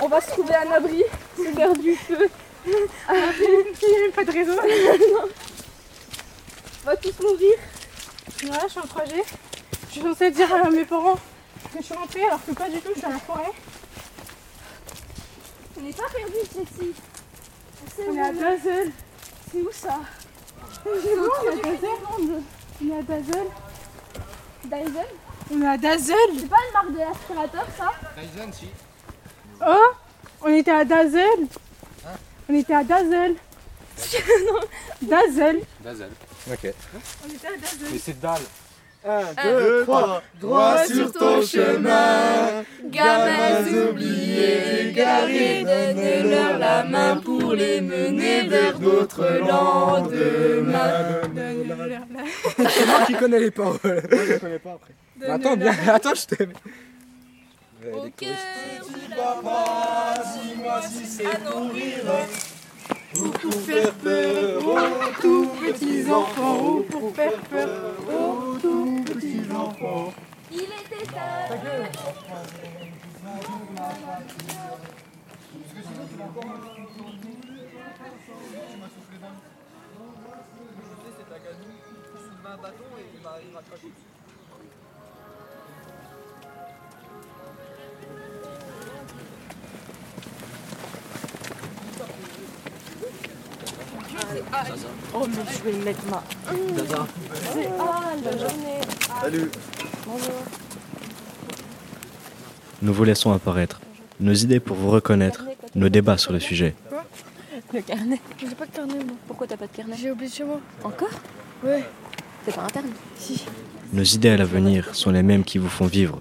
On 0.00 0.08
va 0.08 0.20
se 0.20 0.30
trouver 0.30 0.54
un 0.54 0.70
abri, 0.70 1.02
c'est 1.36 1.52
l'heure 1.52 1.76
du 1.76 1.94
feu. 1.96 2.28
Il 2.66 2.72
n'y 2.72 3.96
a 3.96 4.00
même 4.00 4.12
pas 4.14 4.24
de 4.24 4.30
réseau. 4.30 4.52
non. 5.12 5.28
On 6.82 6.86
va 6.86 6.96
tous 6.96 7.20
mourir. 7.20 7.56
Voilà, 8.42 8.62
je 8.64 8.68
suis 8.70 8.80
en 8.80 8.86
trajet. 8.86 9.24
Je 9.88 9.92
suis 9.92 10.00
censée 10.02 10.30
dire 10.30 10.54
à 10.54 10.70
mes 10.70 10.84
parents 10.84 11.14
que 11.14 11.78
je 11.78 11.82
suis 11.82 11.94
rentrée 11.94 12.24
alors 12.24 12.44
que 12.44 12.52
pas 12.52 12.68
du 12.68 12.78
tout, 12.80 12.88
je 12.88 12.92
suis 12.92 13.02
dans 13.02 13.08
la 13.10 13.18
forêt. 13.18 13.52
On 15.76 15.82
n'est 15.82 15.92
pas 15.92 16.08
perdu, 16.08 16.34
Jessie. 16.42 16.92
On 18.08 18.14
est 18.14 18.20
à 18.20 18.32
Dazel. 18.32 18.92
C'est 19.50 19.58
où 19.58 19.70
ça 19.72 20.00
C'est 20.74 21.16
bon, 21.16 21.28
on 21.40 21.46
est 21.46 21.52
à 21.52 21.72
Dazel. 21.72 22.42
On 22.80 22.88
est 22.88 22.98
à 22.98 23.02
Dazel. 23.02 23.46
Dyson 24.64 25.06
On 25.52 25.62
est 25.62 25.66
à 25.66 25.78
Dazel. 25.78 26.16
C'est 26.38 26.48
pas 26.48 26.56
une 26.66 26.72
marque 26.72 26.92
de 26.92 26.98
l'aspirateur 26.98 27.66
ça 27.76 27.92
Tyson, 28.20 28.50
si. 28.52 28.68
Oh 29.66 29.92
On 30.42 30.48
était 30.48 30.70
à 30.70 30.84
Dazel. 30.84 31.46
On 32.48 32.54
était 32.54 32.74
à 32.74 32.84
Dazel. 32.84 33.34
non. 34.46 34.60
Dazel. 35.02 35.62
Ok. 36.50 36.72
On 37.24 37.28
était 37.28 37.46
à 37.46 37.56
Dazel. 37.56 37.88
Mais 37.92 37.98
c'est 37.98 38.20
dalle. 38.20 38.40
1, 39.06 39.20
deux, 39.44 39.84
trois. 39.84 40.22
droit 40.40 40.84
sur 40.84 41.12
ton 41.12 41.40
chemin. 41.42 42.64
Gamins 42.84 43.90
oubliés, 43.90 44.88
égarés, 44.88 45.62
donne-leur 45.64 46.58
la 46.58 46.82
main 46.84 47.16
pour 47.16 47.52
les 47.54 47.80
mener 47.80 48.48
vers 48.48 48.78
d'autres 48.78 49.38
lendemains. 49.38 51.20
C'est 52.68 52.86
moi 52.86 53.06
qui 53.06 53.14
connais 53.14 53.38
les 53.40 53.50
paroles. 53.52 53.78
Moi 53.84 54.00
je 54.26 54.32
les 54.32 54.38
connais 54.40 54.58
pas 54.58 54.72
après. 54.72 54.94
Mais 55.20 55.26
attends, 55.26 55.56
bien, 55.56 55.74
attends, 55.88 56.14
je 56.14 56.26
t'aime. 56.26 56.52
Au 57.92 58.08
cœur 58.10 58.30
de 58.30 59.16
Papa, 59.16 60.14
dis-moi 60.34 60.82
si 60.82 61.06
c'est 61.06 61.44
nourrir 61.44 61.98
Ou 62.04 62.47
pour 63.40 63.54
faire 63.54 63.92
peur 63.94 64.66
aux 64.66 65.20
tout 65.20 65.50
petits 65.60 66.10
enfants. 66.10 66.66
Ou 66.66 66.82
pour 66.82 67.14
faire 67.14 67.40
peur 67.50 67.94
aux 68.08 68.58
tout 68.58 69.04
petits 69.06 69.42
enfants. 69.54 70.12
Il 70.50 70.60
était 70.60 71.06
tard. 71.12 71.48
Oh, 95.14 95.26
mais 95.28 95.52
je 95.52 95.62
vais 95.64 95.72
le 95.72 95.84
mettre 95.84 96.00
ma. 96.10 96.22
Dada. 96.76 97.06
C'est 97.52 97.68
ah, 97.78 98.12
bonne 98.22 98.38
journée. 98.38 98.80
Salut. 99.20 99.50
Bonjour. 100.06 100.34
Nous 102.82 102.92
vous 102.92 103.04
laissons 103.04 103.32
apparaître 103.32 103.80
nos 104.20 104.32
idées 104.32 104.60
pour 104.60 104.76
vous 104.76 104.90
reconnaître, 104.90 105.44
nos 105.74 105.88
débats 105.88 106.18
sur 106.18 106.32
le 106.32 106.40
sujet. 106.40 106.74
Le 107.72 107.82
carnet. 107.82 108.20
J'ai 108.38 108.54
pas 108.54 108.66
de 108.66 108.70
carnet 108.70 108.94
moi. 108.94 109.16
Pourquoi 109.26 109.46
t'as 109.46 109.56
pas 109.56 109.66
de 109.66 109.76
carnet? 109.76 109.94
J'ai 109.98 110.10
oublié 110.10 110.30
chez 110.30 110.44
moi. 110.44 110.60
Encore? 110.82 111.08
Ouais. 111.64 111.84
C'est 112.44 112.54
pas 112.54 112.62
interne 112.62 112.86
Si. 113.16 113.44
Nos 113.92 114.02
idées 114.02 114.30
à 114.30 114.36
l'avenir 114.36 114.94
sont 114.94 115.10
les 115.10 115.22
mêmes 115.22 115.44
qui 115.44 115.58
vous 115.58 115.68
font 115.68 115.86
vivre. 115.86 116.18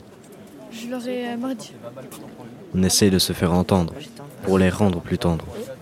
Je 0.71 0.87
l'aurais 0.87 1.33
euh, 1.33 1.37
mardi. 1.37 1.71
On 2.75 2.83
essaye 2.83 3.09
de 3.09 3.19
se 3.19 3.33
faire 3.33 3.53
entendre 3.53 3.93
pour 4.43 4.57
les 4.57 4.69
rendre 4.69 4.99
plus 5.01 5.17
tendres. 5.17 5.45
Et 5.55 5.76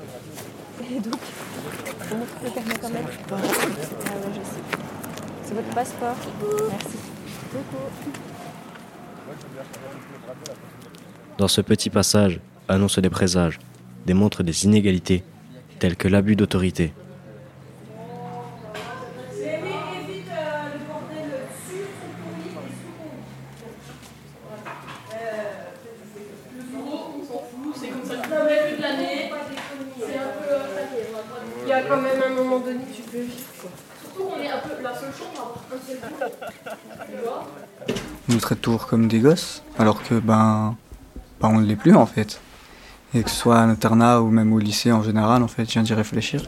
le 2.46 2.52
permis 2.52 2.74
quand 2.82 2.90
même. 2.90 3.06
C'est 5.44 5.54
votre 5.54 5.74
passeport. 5.74 6.16
Merci. 6.70 6.98
Dans 11.38 11.48
ce 11.48 11.62
petit 11.62 11.90
passage, 11.90 12.40
annonce 12.68 13.00
des 13.00 13.10
présages, 13.10 13.60
démontre 14.06 14.44
des 14.44 14.66
inégalités, 14.66 15.24
telles 15.80 15.96
que 15.96 16.08
l'abus 16.08 16.36
d'autorité. 16.36 16.94
C'est 27.78 27.90
comme 27.90 28.06
ça 28.06 28.14
le 28.16 28.22
début 28.22 28.78
de 28.78 28.82
l'année. 28.82 29.32
C'est 30.00 30.18
un 30.18 30.22
peu. 30.24 30.56
Il 31.64 31.70
y 31.70 31.74
a 31.74 31.82
quand 31.82 31.98
même 32.02 32.22
un 32.26 32.30
moment 32.36 32.60
donné 32.60 32.86
que 32.86 32.96
tu 32.96 33.02
peux 33.02 33.20
vivre. 33.20 33.34
quoi. 33.62 33.70
Surtout 34.02 34.24
qu'on 34.30 34.42
est 34.42 34.50
un 34.50 34.60
peu 34.60 34.82
la 34.82 34.94
seule 34.96 35.12
chambre 35.14 35.38
à 35.38 35.42
avoir 35.42 35.64
un 35.74 35.86
seul 35.86 35.96
lit. 35.98 36.02
Tu 37.08 37.24
vois 37.24 37.48
Ils 38.30 38.34
nous 38.36 38.40
traitent 38.40 38.62
toujours 38.62 38.88
comme 38.88 39.05
des 39.16 39.22
gosses, 39.28 39.64
alors 39.80 40.04
que 40.04 40.16
ben, 40.16 40.76
ben 41.40 41.50
on 41.54 41.60
ne 41.62 41.66
l'est 41.66 41.76
plus 41.86 41.96
en 41.96 42.06
fait. 42.06 42.42
Et 43.14 43.24
que 43.24 43.30
ce 43.30 43.36
soit 43.44 43.60
à 43.60 43.66
l'internat 43.66 44.22
ou 44.22 44.28
même 44.30 44.52
au 44.52 44.60
lycée 44.60 44.92
en 44.92 45.02
général, 45.02 45.42
en 45.42 45.48
fait, 45.48 45.66
je 45.66 45.72
viens 45.72 45.84
d'y 45.84 45.94
réfléchir, 45.94 46.42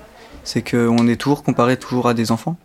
c'est 0.44 0.64
qu'on 0.70 1.08
est 1.08 1.16
toujours 1.16 1.44
comparé 1.44 1.78
toujours 1.78 2.08
à 2.10 2.14
des 2.14 2.32
enfants. 2.32 2.58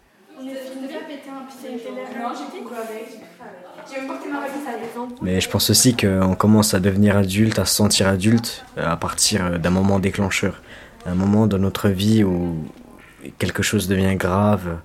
Mais 5.20 5.40
je 5.40 5.48
pense 5.48 5.70
aussi 5.70 5.96
qu'on 5.96 6.34
commence 6.34 6.74
à 6.74 6.80
devenir 6.80 7.16
adulte, 7.16 7.58
à 7.60 7.64
se 7.64 7.74
sentir 7.76 8.08
adulte 8.08 8.64
euh, 8.78 8.90
à 8.90 8.96
partir 8.96 9.58
d'un 9.60 9.70
moment 9.70 10.00
déclencheur. 10.00 10.60
Un 11.06 11.14
moment 11.14 11.46
dans 11.46 11.58
notre 11.58 11.88
vie 11.88 12.24
où 12.24 12.56
quelque 13.38 13.62
chose 13.62 13.86
devient 13.86 14.16
grave. 14.16 14.78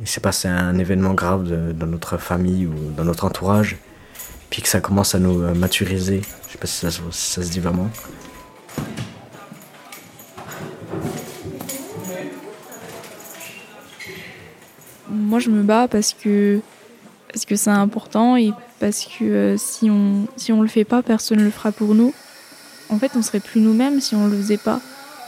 Il 0.00 0.06
s'est 0.06 0.20
passé 0.20 0.46
un 0.48 0.76
événement 0.78 1.14
grave 1.14 1.44
de- 1.44 1.72
dans 1.72 1.86
notre 1.86 2.18
famille 2.18 2.66
ou 2.66 2.74
dans 2.96 3.04
notre 3.04 3.24
entourage. 3.24 3.76
Puis 4.50 4.62
que 4.62 4.68
ça 4.68 4.80
commence 4.80 5.14
à 5.14 5.18
nous 5.18 5.42
euh, 5.42 5.54
maturiser. 5.54 6.22
Je 6.46 6.52
sais 6.52 6.58
pas 6.58 6.66
si 6.66 6.78
ça, 6.78 6.90
se- 6.90 7.40
dit 7.40 7.60
vraiment. 7.60 7.90
Moi, 15.10 15.38
je 15.38 15.50
me 15.50 15.62
bats 15.62 15.88
parce 15.88 16.12
que 16.12 16.60
parce 17.32 17.44
que 17.44 17.56
c'est 17.56 17.70
important 17.70 18.36
et 18.36 18.52
parce 18.80 19.04
que 19.06 19.24
euh, 19.24 19.56
si 19.58 19.90
on 19.90 20.26
si 20.36 20.52
on 20.52 20.62
le 20.62 20.68
fait 20.68 20.84
pas, 20.84 21.02
personne 21.02 21.42
le 21.42 21.50
fera 21.50 21.72
pour 21.72 21.94
nous. 21.94 22.12
En 22.90 22.98
fait, 22.98 23.12
on 23.16 23.22
serait 23.22 23.40
plus 23.40 23.60
nous-mêmes 23.60 24.00
si 24.00 24.14
on 24.14 24.26
le 24.28 24.36
faisait 24.36 24.56
pas. 24.58 24.80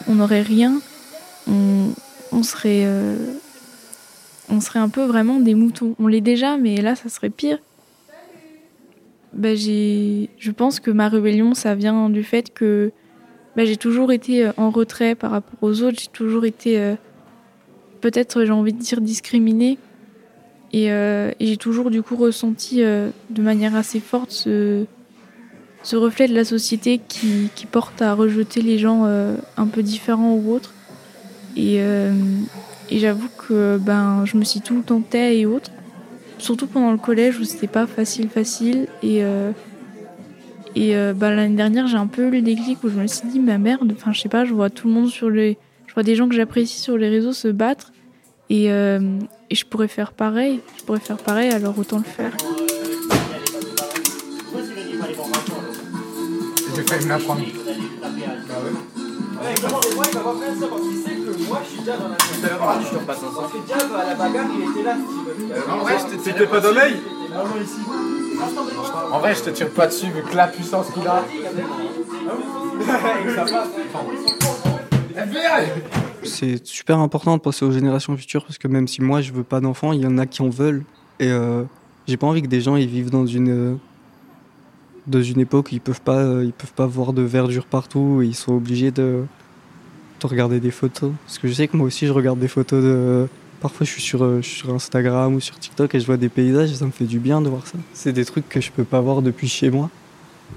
On 0.07 0.15
n'aurait 0.17 0.43
rien. 0.43 0.81
On, 1.47 1.89
on 2.33 2.43
serait 2.43 2.83
euh, 2.85 3.17
on 4.49 4.61
serait 4.61 4.79
un 4.79 4.89
peu 4.89 5.05
vraiment 5.05 5.41
des 5.41 5.55
moutons. 5.55 5.95
On 5.99 6.07
l'est 6.07 6.21
déjà, 6.21 6.57
mais 6.57 6.77
là, 6.81 6.95
ça 6.97 7.09
serait 7.09 7.31
pire. 7.31 7.59
Bah, 9.33 9.55
je 9.55 10.51
pense 10.51 10.81
que 10.81 10.91
ma 10.91 11.09
rébellion, 11.09 11.55
ça 11.55 11.75
vient 11.75 12.11
du 12.11 12.25
fait 12.25 12.53
que 12.53 12.93
bah, 13.57 13.65
j'ai 13.65 13.77
toujours 13.77 14.13
été 14.13 14.47
euh, 14.47 14.53
en 14.57 14.71
retrait 14.71 15.15
par 15.15 15.31
rapport 15.31 15.59
aux 15.63 15.83
autres. 15.83 15.99
J'ai 16.01 16.11
toujours 16.13 16.45
été 16.45 16.81
euh, 16.81 16.95
peut-être 18.01 18.45
j'ai 18.45 18.53
envie 18.53 18.73
de 18.73 18.81
dire 18.81 19.01
discriminée. 19.01 19.79
Et, 20.73 20.93
euh, 20.93 21.33
j'ai 21.41 21.57
toujours 21.57 21.91
du 21.91 22.03
coup 22.03 22.17
ressenti 22.17 22.81
de 22.81 23.43
manière 23.43 23.75
assez 23.75 23.99
forte 23.99 24.31
ce, 24.31 24.85
reflet 25.93 26.29
de 26.29 26.35
la 26.35 26.45
société 26.45 27.01
qui, 27.09 27.51
porte 27.71 28.01
à 28.03 28.15
rejeter 28.15 28.63
les 28.63 28.79
gens 28.79 29.05
un 29.05 29.67
peu 29.67 29.83
différents 29.83 30.35
ou 30.35 30.53
autres. 30.53 30.73
Et, 31.57 31.81
j'avoue 32.93 33.29
que 33.37 33.79
ben 33.79 34.25
je 34.27 34.37
me 34.37 34.45
suis 34.45 34.61
tout 34.61 34.77
le 34.77 34.83
temps 34.83 35.03
et 35.13 35.45
autres 35.45 35.73
surtout 36.41 36.67
pendant 36.67 36.93
le 36.93 36.99
collège 36.99 37.39
où 37.39 37.45
c'était 37.45 37.67
pas 37.67 37.87
facile 37.87 38.29
facile. 38.29 38.89
Et 39.03 39.23
euh, 39.25 39.53
et 40.75 40.97
euh, 40.97 41.13
bah, 41.15 41.35
l'année 41.35 41.57
dernière 41.57 41.87
j'ai 41.87 41.97
un 41.97 42.07
peu 42.07 42.29
eu 42.29 42.31
le 42.31 42.43
déclic 42.43 42.83
où 42.85 42.89
je 42.89 42.95
me 42.95 43.07
suis 43.07 43.29
dit 43.29 43.41
ma 43.41 43.59
merde 43.59 43.93
enfin 43.97 44.13
je 44.13 44.21
sais 44.21 44.29
pas 44.29 44.45
je 44.45 44.55
vois 44.55 44.71
tout 44.71 44.87
le 44.87 44.95
monde 44.95 45.09
sur 45.09 45.29
les 45.29 45.59
je 45.91 45.95
vois 45.95 46.05
des 46.05 46.15
gens 46.15 46.29
que 46.29 46.37
j'apprécie 46.37 46.79
sur 46.79 46.97
les 46.97 47.09
réseaux 47.09 47.33
se 47.33 47.49
battre. 47.49 47.93
Et, 48.49 48.71
euh, 48.71 49.19
et 49.49 49.57
je 49.57 49.67
pourrais 49.67 49.89
faire 49.89 50.13
pareil. 50.13 50.61
Je 50.79 50.85
pourrais 50.85 51.01
faire 51.01 51.17
pareil, 51.17 51.51
alors 51.51 51.77
autant 51.77 51.99
le 51.99 52.05
faire. 52.05 52.33
J'ai 56.77 56.83
je 56.83 56.97
te 64.83 65.20
pas 66.47 66.61
En 69.13 69.19
vrai, 69.19 69.35
je 69.35 69.43
te 69.43 69.51
tire 69.51 69.71
pas 69.71 69.87
dessus 69.87 70.07
vu 70.07 70.23
que 70.23 70.37
la 70.37 70.49
puissance 70.49 70.91
qu'il 70.91 71.07
a. 71.07 71.25
C'est 76.23 76.67
super 76.67 76.99
important 76.99 77.37
de 77.37 77.43
penser 77.43 77.65
aux 77.65 77.73
générations 77.73 78.17
futures 78.17 78.45
parce 78.45 78.59
que 78.59 78.69
même 78.69 78.89
si 78.89 79.03
moi 79.03 79.21
je 79.21 79.33
veux 79.33 79.43
pas 79.43 79.61
d'enfants, 79.61 79.93
il 79.93 80.01
y 80.01 80.07
en 80.07 80.19
a 80.19 80.27
qui 80.27 80.43
en 80.43 80.49
veulent. 80.49 80.85
Et 81.19 81.29
euh, 81.29 81.65
j'ai 82.07 82.17
pas 82.17 82.27
envie 82.27 82.43
que 82.43 82.47
des 82.47 82.61
gens 82.61 82.77
ils 82.77 82.89
vivent 82.89 83.11
dans 83.11 83.27
une, 83.27 83.51
euh, 83.51 83.75
dans 85.07 85.23
une 85.23 85.41
époque 85.41 85.69
où 85.71 85.75
ils 85.75 85.81
peuvent 85.81 86.01
pas, 86.01 86.19
euh, 86.19 86.45
ils 86.45 86.53
peuvent 86.53 86.73
pas 86.73 86.87
voir 86.87 87.13
de 87.13 87.23
verdure 87.23 87.67
partout 87.67 88.23
et 88.23 88.27
ils 88.27 88.35
sont 88.35 88.55
obligés 88.55 88.91
de, 88.91 89.25
de 90.21 90.27
regarder 90.27 90.61
des 90.61 90.71
photos. 90.71 91.13
Parce 91.27 91.39
que 91.39 91.49
je 91.49 91.53
sais 91.53 91.69
que 91.69 91.77
moi 91.77 91.87
aussi 91.87 92.07
je 92.07 92.13
regarde 92.13 92.39
des 92.39 92.49
photos 92.49 92.83
de. 92.83 93.29
Parfois 93.61 93.85
je 93.85 93.91
suis 93.91 94.03
sur, 94.03 94.23
euh, 94.23 94.41
je 94.41 94.49
suis 94.49 94.59
sur 94.61 94.75
Instagram 94.75 95.35
ou 95.35 95.41
sur 95.41 95.59
TikTok 95.59 95.95
et 95.95 96.01
je 96.01 96.07
vois 96.07 96.17
des 96.17 96.31
paysages 96.31 96.73
et 96.73 96.75
ça 96.75 96.87
me 96.87 96.91
fait 96.91 97.05
du 97.05 97.19
bien 97.19 97.43
de 97.43 97.49
voir 97.49 97.67
ça. 97.67 97.79
C'est 97.93 98.13
des 98.13 98.25
trucs 98.25 98.49
que 98.49 98.61
je 98.61 98.71
peux 98.71 98.85
pas 98.85 99.01
voir 99.01 99.21
depuis 99.21 99.49
chez 99.49 99.71
moi. 99.71 99.91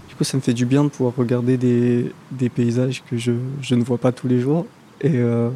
Du 0.08 0.16
coup, 0.16 0.24
ça 0.24 0.38
me 0.38 0.42
fait 0.42 0.54
du 0.54 0.66
bien 0.66 0.84
de 0.84 0.90
pouvoir 0.90 1.16
regarder 1.16 1.58
des, 1.58 2.50
paysages 2.50 3.04
que 3.10 3.18
je, 3.18 3.32
ne 3.72 3.84
vois 3.84 3.98
pas 3.98 4.12
tous 4.12 4.28
les 4.28 4.40
jours. 4.40 4.66
Et 5.02 5.12
euh, 5.16 5.50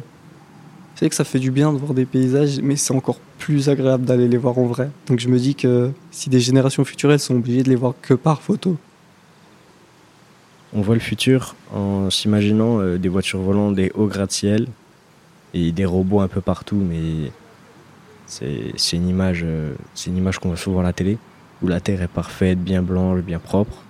c'est 0.94 1.08
que 1.08 1.14
ça 1.14 1.24
fait 1.24 1.38
du 1.38 1.50
bien 1.50 1.72
de 1.72 1.78
voir 1.78 1.94
des 1.94 2.04
paysages, 2.04 2.60
mais 2.60 2.76
c'est 2.76 2.92
encore 2.92 3.20
plus 3.38 3.68
agréable 3.68 4.04
d'aller 4.04 4.28
les 4.28 4.36
voir 4.36 4.58
en 4.58 4.66
vrai. 4.66 4.90
Donc 5.06 5.20
je 5.20 5.28
me 5.28 5.38
dis 5.38 5.54
que 5.54 5.90
si 6.10 6.28
des 6.28 6.40
générations 6.40 6.84
futures, 6.84 7.12
elles 7.12 7.20
sont 7.20 7.36
obligées 7.36 7.62
de 7.62 7.68
les 7.68 7.76
voir 7.76 7.94
que 8.02 8.14
par 8.14 8.42
photo. 8.42 8.76
On 10.74 10.82
voit 10.82 10.94
le 10.94 11.00
futur 11.00 11.54
en 11.72 12.10
s'imaginant 12.10 12.80
euh, 12.80 12.98
des 12.98 13.08
voitures 13.08 13.40
volantes, 13.40 13.74
des 13.74 13.90
hauts 13.94 14.06
gratte-ciel 14.06 14.66
des 15.72 15.84
robots 15.84 16.20
un 16.20 16.28
peu 16.28 16.40
partout, 16.40 16.76
mais 16.76 17.30
c'est 18.26 18.96
une 18.96 19.08
image, 19.08 19.40
euh, 19.42 19.74
c'est 19.94 20.10
une 20.10 20.16
image 20.18 20.38
qu'on 20.38 20.48
voit 20.48 20.56
souvent 20.56 20.80
à 20.80 20.82
la 20.82 20.92
télé, 20.92 21.18
où 21.62 21.68
la 21.68 21.80
Terre 21.80 22.02
est 22.02 22.08
parfaite, 22.08 22.58
bien 22.62 22.82
blanche, 22.82 23.20
bien 23.20 23.38
propre. 23.38 23.82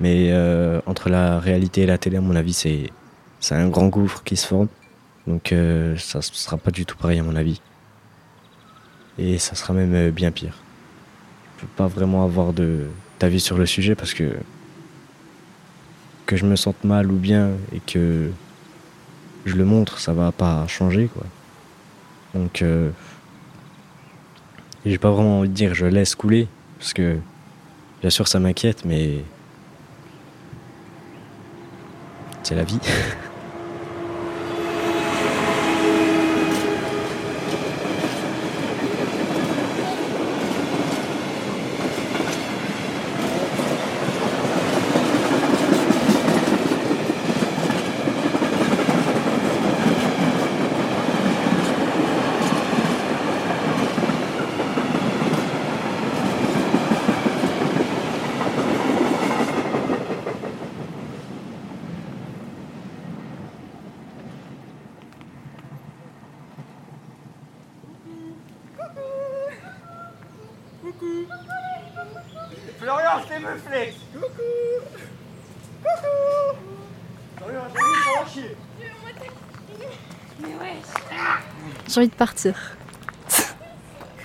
Mais 0.00 0.28
euh, 0.30 0.80
entre 0.86 1.08
la 1.08 1.40
réalité 1.40 1.82
et 1.82 1.86
la 1.86 1.98
télé, 1.98 2.18
à 2.18 2.20
mon 2.20 2.36
avis, 2.36 2.52
c'est 2.52 3.54
un 3.54 3.68
grand 3.68 3.88
gouffre 3.88 4.22
qui 4.22 4.36
se 4.36 4.46
forme. 4.46 4.68
Donc 5.26 5.52
euh, 5.52 5.96
ça 5.96 6.18
ne 6.18 6.22
sera 6.22 6.56
pas 6.56 6.70
du 6.70 6.86
tout 6.86 6.96
pareil 6.96 7.18
à 7.18 7.22
mon 7.22 7.36
avis. 7.36 7.60
Et 9.18 9.38
ça 9.38 9.54
sera 9.56 9.74
même 9.74 10.10
bien 10.10 10.30
pire. 10.30 10.54
Je 11.56 11.62
peux 11.62 11.72
pas 11.76 11.88
vraiment 11.88 12.24
avoir 12.24 12.52
de 12.52 12.86
d'avis 13.18 13.40
sur 13.40 13.58
le 13.58 13.66
sujet 13.66 13.96
parce 13.96 14.14
que 14.14 14.30
que 16.26 16.36
je 16.36 16.46
me 16.46 16.54
sente 16.54 16.84
mal 16.84 17.10
ou 17.10 17.16
bien 17.16 17.50
et 17.74 17.80
que 17.80 18.30
je 19.48 19.56
le 19.56 19.64
montre, 19.64 19.98
ça 19.98 20.12
va 20.12 20.32
pas 20.32 20.66
changer 20.66 21.08
quoi. 21.08 21.24
Donc 22.34 22.62
euh, 22.62 22.90
j'ai 24.84 24.98
pas 24.98 25.10
vraiment 25.10 25.38
envie 25.40 25.48
de 25.48 25.54
dire 25.54 25.74
je 25.74 25.86
laisse 25.86 26.14
couler 26.14 26.48
parce 26.78 26.92
que 26.92 27.18
bien 28.00 28.10
sûr 28.10 28.28
ça 28.28 28.38
m'inquiète 28.38 28.84
mais 28.84 29.24
c'est 32.42 32.54
la 32.54 32.64
vie. 32.64 32.80
Me 73.40 73.56
flex 73.56 73.94
J'ai 81.88 81.98
envie 81.98 82.08
de 82.08 82.14
partir. 82.14 82.54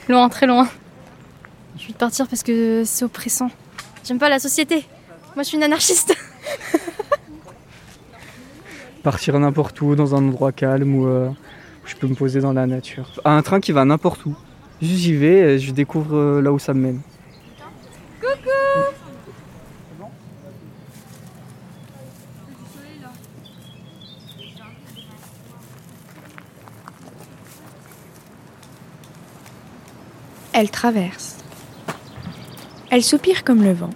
loin, 0.09 0.27
très 0.29 0.47
loin. 0.47 0.67
J'ai 1.77 1.83
envie 1.85 1.93
de 1.93 1.97
partir 1.97 2.27
parce 2.27 2.43
que 2.43 2.83
c'est 2.85 3.05
oppressant. 3.05 3.49
J'aime 4.03 4.19
pas 4.19 4.29
la 4.29 4.39
société. 4.39 4.85
Moi, 5.35 5.43
je 5.43 5.49
suis 5.49 5.57
une 5.57 5.63
anarchiste. 5.63 6.15
Partir 9.03 9.39
n'importe 9.39 9.79
où, 9.81 9.95
dans 9.95 10.15
un 10.15 10.19
endroit 10.19 10.51
calme 10.51 10.95
où, 10.95 11.07
euh, 11.07 11.29
où 11.29 11.87
je 11.87 11.95
peux 11.95 12.07
me 12.07 12.15
poser 12.15 12.39
dans 12.39 12.53
la 12.53 12.65
nature. 12.65 13.09
Un 13.25 13.41
train 13.41 13.59
qui 13.59 13.71
va 13.71 13.85
n'importe 13.85 14.25
où. 14.25 14.35
Juste 14.81 14.99
j'y 14.99 15.13
vais 15.13 15.55
et 15.55 15.59
je 15.59 15.71
découvre 15.71 16.15
euh, 16.15 16.41
là 16.41 16.51
où 16.51 16.59
ça 16.59 16.73
me 16.73 16.81
mène. 16.81 17.01
Coucou 18.21 18.49
Elle 30.55 30.69
traverse. 30.69 31.37
Elle 32.91 33.03
soupire 33.03 33.43
comme 33.43 33.63
le 33.63 33.73
vent. 33.73 33.89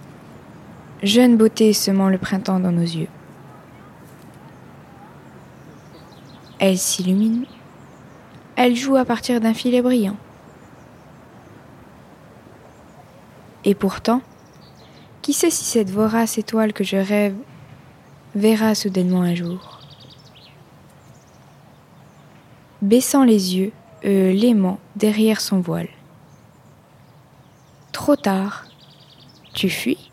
Jeune 1.04 1.36
beauté 1.36 1.72
semant 1.72 2.08
le 2.08 2.18
printemps 2.18 2.58
dans 2.58 2.72
nos 2.72 2.82
yeux. 2.82 3.06
Elle 6.58 6.76
s'illumine. 6.76 7.46
Elle 8.56 8.74
joue 8.74 8.96
à 8.96 9.04
partir 9.04 9.40
d'un 9.40 9.54
filet 9.54 9.82
brillant. 9.82 10.16
Et 13.64 13.76
pourtant, 13.76 14.20
qui 15.22 15.34
sait 15.34 15.50
si 15.50 15.64
cette 15.64 15.90
vorace 15.90 16.38
étoile 16.38 16.72
que 16.72 16.82
je 16.82 16.96
rêve 16.96 17.36
verra 18.34 18.74
soudainement 18.74 19.22
un 19.22 19.36
jour 19.36 19.78
Baissant 22.82 23.22
les 23.22 23.56
yeux, 23.56 23.72
euh, 24.04 24.32
l'aimant 24.32 24.80
derrière 24.96 25.40
son 25.40 25.60
voile. 25.60 25.88
Trop 27.98 28.14
tard. 28.14 28.64
Tu 29.54 29.68
fuis 29.68 30.12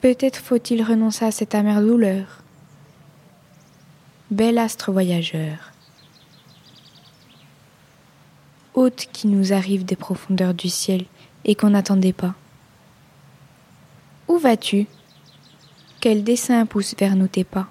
Peut-être 0.00 0.40
faut-il 0.40 0.82
renoncer 0.82 1.24
à 1.24 1.30
cette 1.30 1.54
amère 1.54 1.82
douleur. 1.82 2.42
Bel 4.32 4.58
astre 4.58 4.90
voyageur. 4.90 5.70
Hôte 8.74 9.06
qui 9.12 9.28
nous 9.28 9.52
arrive 9.52 9.84
des 9.84 9.94
profondeurs 9.94 10.52
du 10.52 10.68
ciel 10.68 11.04
et 11.44 11.54
qu'on 11.54 11.70
n'attendait 11.70 12.12
pas. 12.12 12.34
Où 14.26 14.38
vas-tu? 14.38 14.88
Quel 16.00 16.24
dessein 16.24 16.66
pousse 16.66 16.96
vers 16.98 17.14
nous 17.14 17.28
tes 17.28 17.44
pas? 17.44 17.68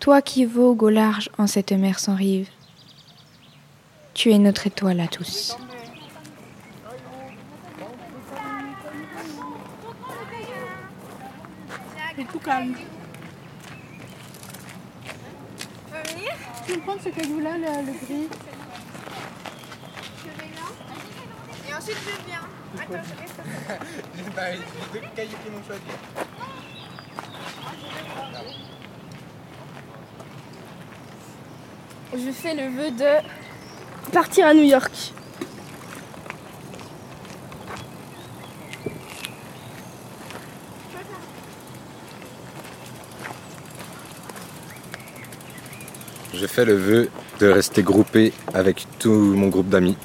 Toi 0.00 0.22
qui 0.22 0.44
vogues 0.44 0.82
au 0.82 0.90
large 0.90 1.30
en 1.38 1.46
cette 1.46 1.70
mer 1.70 2.00
sans 2.00 2.16
rive, 2.16 2.48
tu 4.14 4.30
es 4.30 4.38
notre 4.38 4.66
étoile 4.66 5.00
à 5.00 5.08
tous. 5.08 5.56
C'est 12.16 12.24
tout 12.28 12.38
calme. 12.40 12.74
Tu 15.04 15.92
veux 15.92 16.02
venir 16.14 16.32
Tu 16.66 16.72
veux 16.74 16.80
prendre 16.80 17.00
ce 17.02 17.08
caillou-là, 17.08 17.56
le, 17.56 17.86
le 17.86 17.92
gris? 18.06 18.28
Et 21.68 21.74
ensuite 21.74 21.96
je 22.04 22.26
viens. 22.26 22.40
Attends, 22.78 23.02
je 23.08 23.20
reste. 23.20 23.40
bah, 24.36 24.42
j'ai 24.92 25.00
deux 25.00 25.06
cailloux 25.16 25.36
qui 25.44 25.50
m'ont 25.50 25.64
choisi. 25.66 25.80
Je 32.14 32.30
fais 32.30 32.54
le 32.54 32.68
vœu 32.68 32.90
de 32.90 33.41
partir 34.10 34.46
à 34.46 34.54
New 34.54 34.64
York. 34.64 35.12
Je 46.34 46.46
fais 46.46 46.64
le 46.64 46.74
vœu 46.74 47.10
de 47.38 47.46
rester 47.48 47.82
groupé 47.82 48.32
avec 48.52 48.86
tout 48.98 49.10
mon 49.10 49.48
groupe 49.48 49.68
d'amis. 49.68 49.96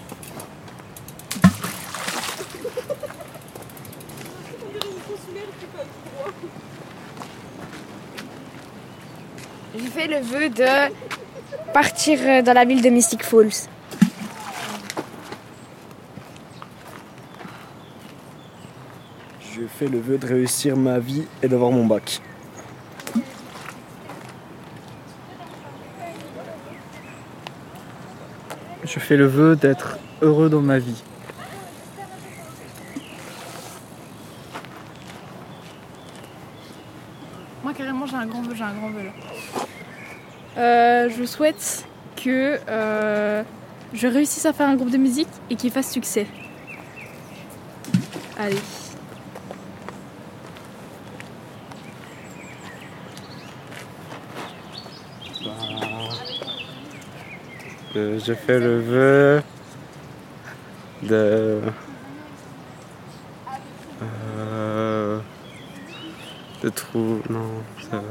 Je 9.75 9.89
fais 9.89 10.07
le 10.07 10.19
vœu 10.19 10.49
de 10.49 10.93
partir 11.73 12.19
euh, 12.21 12.41
dans 12.41 12.53
la 12.53 12.65
ville 12.65 12.81
de 12.81 12.89
Mystic 12.89 13.23
Falls. 13.23 13.67
Je 19.79 19.85
fais 19.85 19.91
le 19.91 19.99
vœu 19.99 20.17
de 20.17 20.25
réussir 20.25 20.75
ma 20.75 20.97
vie 20.97 21.27
et 21.43 21.47
d'avoir 21.47 21.69
mon 21.69 21.85
bac. 21.85 22.19
Je 28.83 28.99
fais 28.99 29.15
le 29.15 29.27
vœu 29.27 29.55
d'être 29.55 29.99
heureux 30.23 30.49
dans 30.49 30.61
ma 30.61 30.79
vie. 30.79 31.03
Moi 37.63 37.73
carrément 37.73 38.07
j'ai 38.07 38.15
un 38.15 38.25
grand 38.25 38.41
vœu, 38.41 38.55
j'ai 38.55 38.63
un 38.63 38.73
grand 38.73 38.89
vœu 38.89 39.03
là. 39.03 39.11
Euh, 40.57 41.09
je 41.15 41.23
souhaite 41.23 41.85
que 42.15 42.59
euh, 42.67 43.43
je 43.93 44.07
réussisse 44.07 44.47
à 44.47 44.53
faire 44.53 44.69
un 44.69 44.75
groupe 44.75 44.89
de 44.89 44.97
musique 44.97 45.29
et 45.51 45.55
qu'il 45.55 45.69
fasse 45.69 45.91
succès. 45.91 46.25
Allez. 48.39 48.57
Je 57.97 58.33
fais 58.33 58.60
le 58.60 58.79
vœu 58.79 59.43
de. 61.01 61.62
Euh, 64.38 65.19
de 66.62 66.69
trou. 66.69 67.21
Non, 67.29 67.63
ça 67.89 67.97
va. 67.97 68.03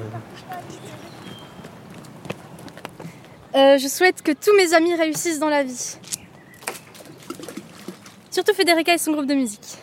Euh, 3.55 3.79
je 3.79 3.87
souhaite 3.87 4.23
que 4.23 4.33
tous 4.33 4.55
mes 4.57 4.75
amis 4.75 4.97
réussissent 4.97 5.39
dans 5.39 5.49
la 5.49 5.63
vie. 5.63 5.97
Surtout 8.31 8.55
Federica 8.55 8.93
et 8.93 8.99
son 8.99 9.13
groupe 9.13 9.27
de 9.27 9.35
musique. 9.35 9.79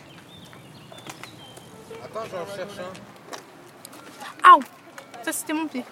Attends, 2.04 2.26
j'en 2.30 2.56
cherche 2.56 2.78
un. 2.78 4.50
Aouh 4.50 4.60
Ça 5.22 5.32
c'était 5.32 5.54
mon 5.54 5.66
pied. 5.66 5.82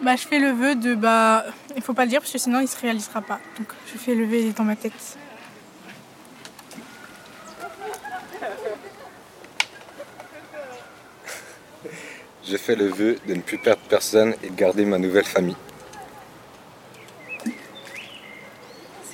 Bah 0.00 0.14
je 0.16 0.26
fais 0.26 0.38
le 0.38 0.52
vœu 0.52 0.74
de 0.76 0.94
bah 0.94 1.44
il 1.76 1.82
faut 1.82 1.92
pas 1.92 2.04
le 2.04 2.10
dire 2.10 2.20
parce 2.20 2.32
que 2.32 2.38
sinon 2.38 2.60
il 2.60 2.68
se 2.68 2.80
réalisera 2.80 3.20
pas. 3.20 3.40
Donc 3.58 3.72
je 3.92 3.98
fais 3.98 4.14
le 4.14 4.24
vœu 4.24 4.36
il 4.38 4.46
est 4.46 4.56
dans 4.56 4.64
ma 4.64 4.76
tête. 4.76 4.92
Je 12.44 12.56
fais 12.56 12.76
le 12.76 12.86
vœu 12.86 13.18
de 13.26 13.34
ne 13.34 13.42
plus 13.42 13.58
perdre 13.58 13.82
personne 13.88 14.34
et 14.42 14.48
de 14.48 14.54
garder 14.54 14.86
ma 14.86 14.98
nouvelle 14.98 15.26
famille. 15.26 15.56
C'est 17.44 17.50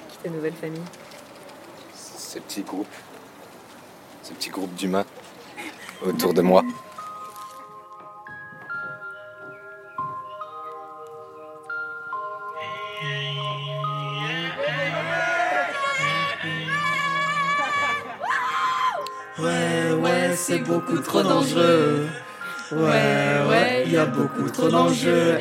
qui 0.09 0.19
ta 0.23 0.29
nouvelle 0.29 0.55
famille? 0.55 0.85
Ces 1.95 2.39
petits 2.41 2.63
groupes, 2.63 2.87
ces 4.23 4.35
petits 4.35 4.51
groupes 4.51 4.75
d'humains 4.75 5.07
autour 6.03 6.35
de 6.35 6.43
moi. 6.43 6.63
Ouais, 19.39 19.93
ouais, 20.01 20.37
c'est 20.37 20.59
beaucoup 20.59 20.99
trop 20.99 21.23
dangereux. 21.23 22.07
Ouais, 22.73 23.43
ouais, 23.49 23.85
y 23.87 23.97
a 23.97 24.07
beaucoup 24.07 24.49
trop 24.49 24.69
d'enjeux. 24.69 25.37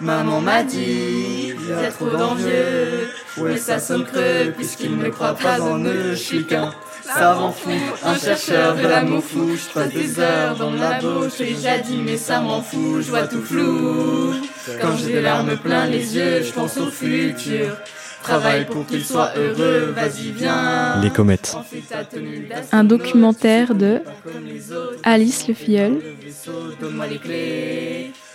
Maman 0.00 0.40
m'a 0.40 0.62
dit, 0.62 1.54
a 1.72 1.90
trop 1.90 2.10
d'envieux. 2.10 3.10
Ouais, 3.36 3.56
ça 3.56 3.78
sonne 3.78 4.04
creux, 4.04 4.52
puisqu'ils 4.56 4.96
ne 4.96 5.08
croient 5.10 5.34
pas 5.34 5.60
en 5.60 5.78
eux. 5.84 6.14
Je 6.14 6.42
savant 7.06 7.52
fou, 7.52 7.70
un 8.04 8.18
chercheur 8.18 8.76
de 8.76 8.82
l'amour 8.82 9.22
fou. 9.22 9.56
Je 9.56 9.72
passe 9.72 9.92
des 9.92 10.18
heures 10.20 10.56
dans 10.56 10.70
le 10.70 10.78
labo, 10.78 11.24
je 11.24 11.82
dit, 11.82 12.00
mais 12.04 12.16
ça 12.16 12.40
m'en 12.40 12.62
fout, 12.62 13.02
je 13.02 13.10
vois 13.10 13.26
tout 13.26 13.42
flou. 13.42 14.34
Quand 14.80 14.96
j'ai 14.96 15.12
des 15.14 15.20
larmes 15.20 15.56
plein 15.56 15.86
les 15.86 16.16
yeux, 16.16 16.42
je 16.42 16.52
pense 16.52 16.76
au 16.78 16.90
futur. 16.90 17.76
Travaille 18.22 18.66
pour 18.66 18.84
qu'il 18.86 19.04
soit 19.04 19.30
heureux, 19.36 19.94
vas-y 19.94 20.32
viens. 20.32 21.00
Les 21.00 21.10
comètes. 21.10 21.56
Un 22.72 22.82
documentaire 22.82 23.74
de 23.74 24.00
Alice 25.04 25.46
Le 25.46 25.54
Filleul, 25.54 26.00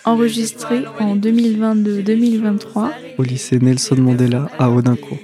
enregistré 0.05 0.86
en 0.99 1.17
2022-2023 1.17 2.89
Au 3.17 3.24
lycée 3.24 3.59
Nelson 3.59 3.97
Mandela 3.97 4.49
à 4.57 4.69
Audincourt. 4.69 5.19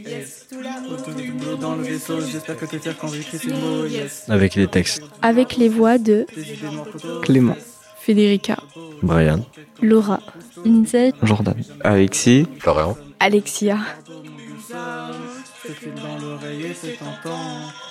Dans 2.07 2.13
le 2.15 2.19
vaisseau, 2.19 2.31
j'espère 2.31 2.57
que 2.57 2.65
t'es 2.65 2.79
fier 2.79 2.95
quand 2.99 3.07
j'écris 3.07 3.37
ces 3.39 3.47
mots. 3.53 3.85
Yes. 3.85 4.25
Avec 4.29 4.55
les 4.55 4.67
textes. 4.67 5.01
avec 5.21 5.55
les 5.57 5.69
voix 5.69 5.97
de 5.97 6.25
Clément. 7.23 7.55
Federica, 7.99 8.57
Brian. 9.01 9.39
Laura, 9.81 10.19
Lindsay, 10.63 11.11
Jordan. 11.23 11.55
Alexis. 11.83 12.45
Florian. 12.59 12.95
Alexia. 13.19 13.79
Je 14.69 15.67
te 15.67 15.73
file 15.73 15.93
dans 15.95 16.17
l'oreille 16.25 16.67
et 16.67 16.73
c'est 16.73 16.97
tentant. 16.97 17.37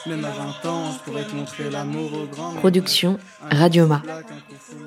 Même 0.07 0.25
à 0.25 0.31
20 0.63 0.71
ans, 0.71 0.85
je 0.93 0.99
pourrais 1.11 1.25
te 1.25 1.35
montrer 1.35 1.71
l'amour 1.71 2.11
au 2.15 2.27
grand. 2.27 2.53
Production 2.55 3.19
Radioma, 3.51 4.03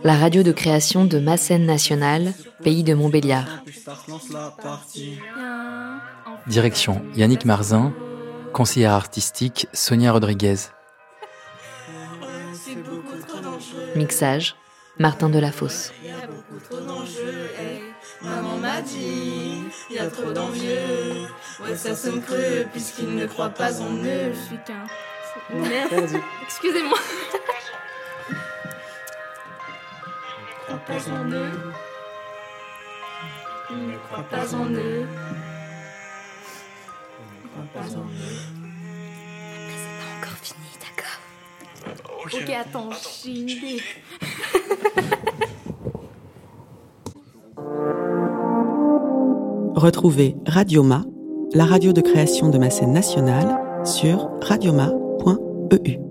la 0.04 0.16
radio 0.16 0.42
de 0.44 0.52
création 0.52 1.06
de 1.06 1.20
ma 1.20 1.38
scène 1.38 1.66
nationale, 1.66 2.34
pays 2.64 2.84
de 2.84 2.94
Montbéliard. 2.94 3.64
Direction 6.48 7.02
Yannick 7.16 7.46
Marzin, 7.46 7.94
conseillère 8.54 8.94
artistique 8.94 9.68
Sonia 9.74 10.12
Rodriguez. 10.12 10.58
Mixage 13.96 14.56
Martin 14.98 15.30
Delafosse. 15.30 15.94
Maman 18.22 18.58
m'a 18.58 18.82
dit, 18.82 19.64
y 19.90 19.98
a 19.98 20.08
trop 20.08 20.32
d'envieux. 20.32 21.28
Ouais, 21.64 21.76
ça 21.76 21.96
sonne 21.96 22.22
creux, 22.22 22.66
puisqu'ils 22.72 23.16
ne 23.16 23.26
croient 23.26 23.50
pas 23.50 23.82
en 23.82 23.94
eux. 23.94 24.34
Je 24.34 24.40
suis 24.40 24.58
qu'un. 24.66 24.86
Merde. 25.56 26.22
Excusez-moi. 26.44 26.98
croient 30.66 30.80
pas 30.86 31.12
en 31.12 31.32
eux. 31.32 31.52
Ils 33.72 33.88
ne 33.88 33.98
croient 33.98 34.26
pas 34.30 34.56
en 34.56 34.70
eux. 34.70 35.08
Ok, 42.26 42.50
attends, 42.50 42.90
j'ai 43.24 43.32
une 43.32 43.50
idée. 43.50 43.82
Retrouvez 49.76 50.36
Radioma, 50.46 51.06
la 51.54 51.66
radio 51.66 51.94
de 51.94 52.02
création 52.02 52.50
de 52.50 52.58
ma 52.58 52.70
scène 52.70 52.92
nationale, 52.92 53.62
sur 53.86 54.30
radioma.eu. 54.42 56.09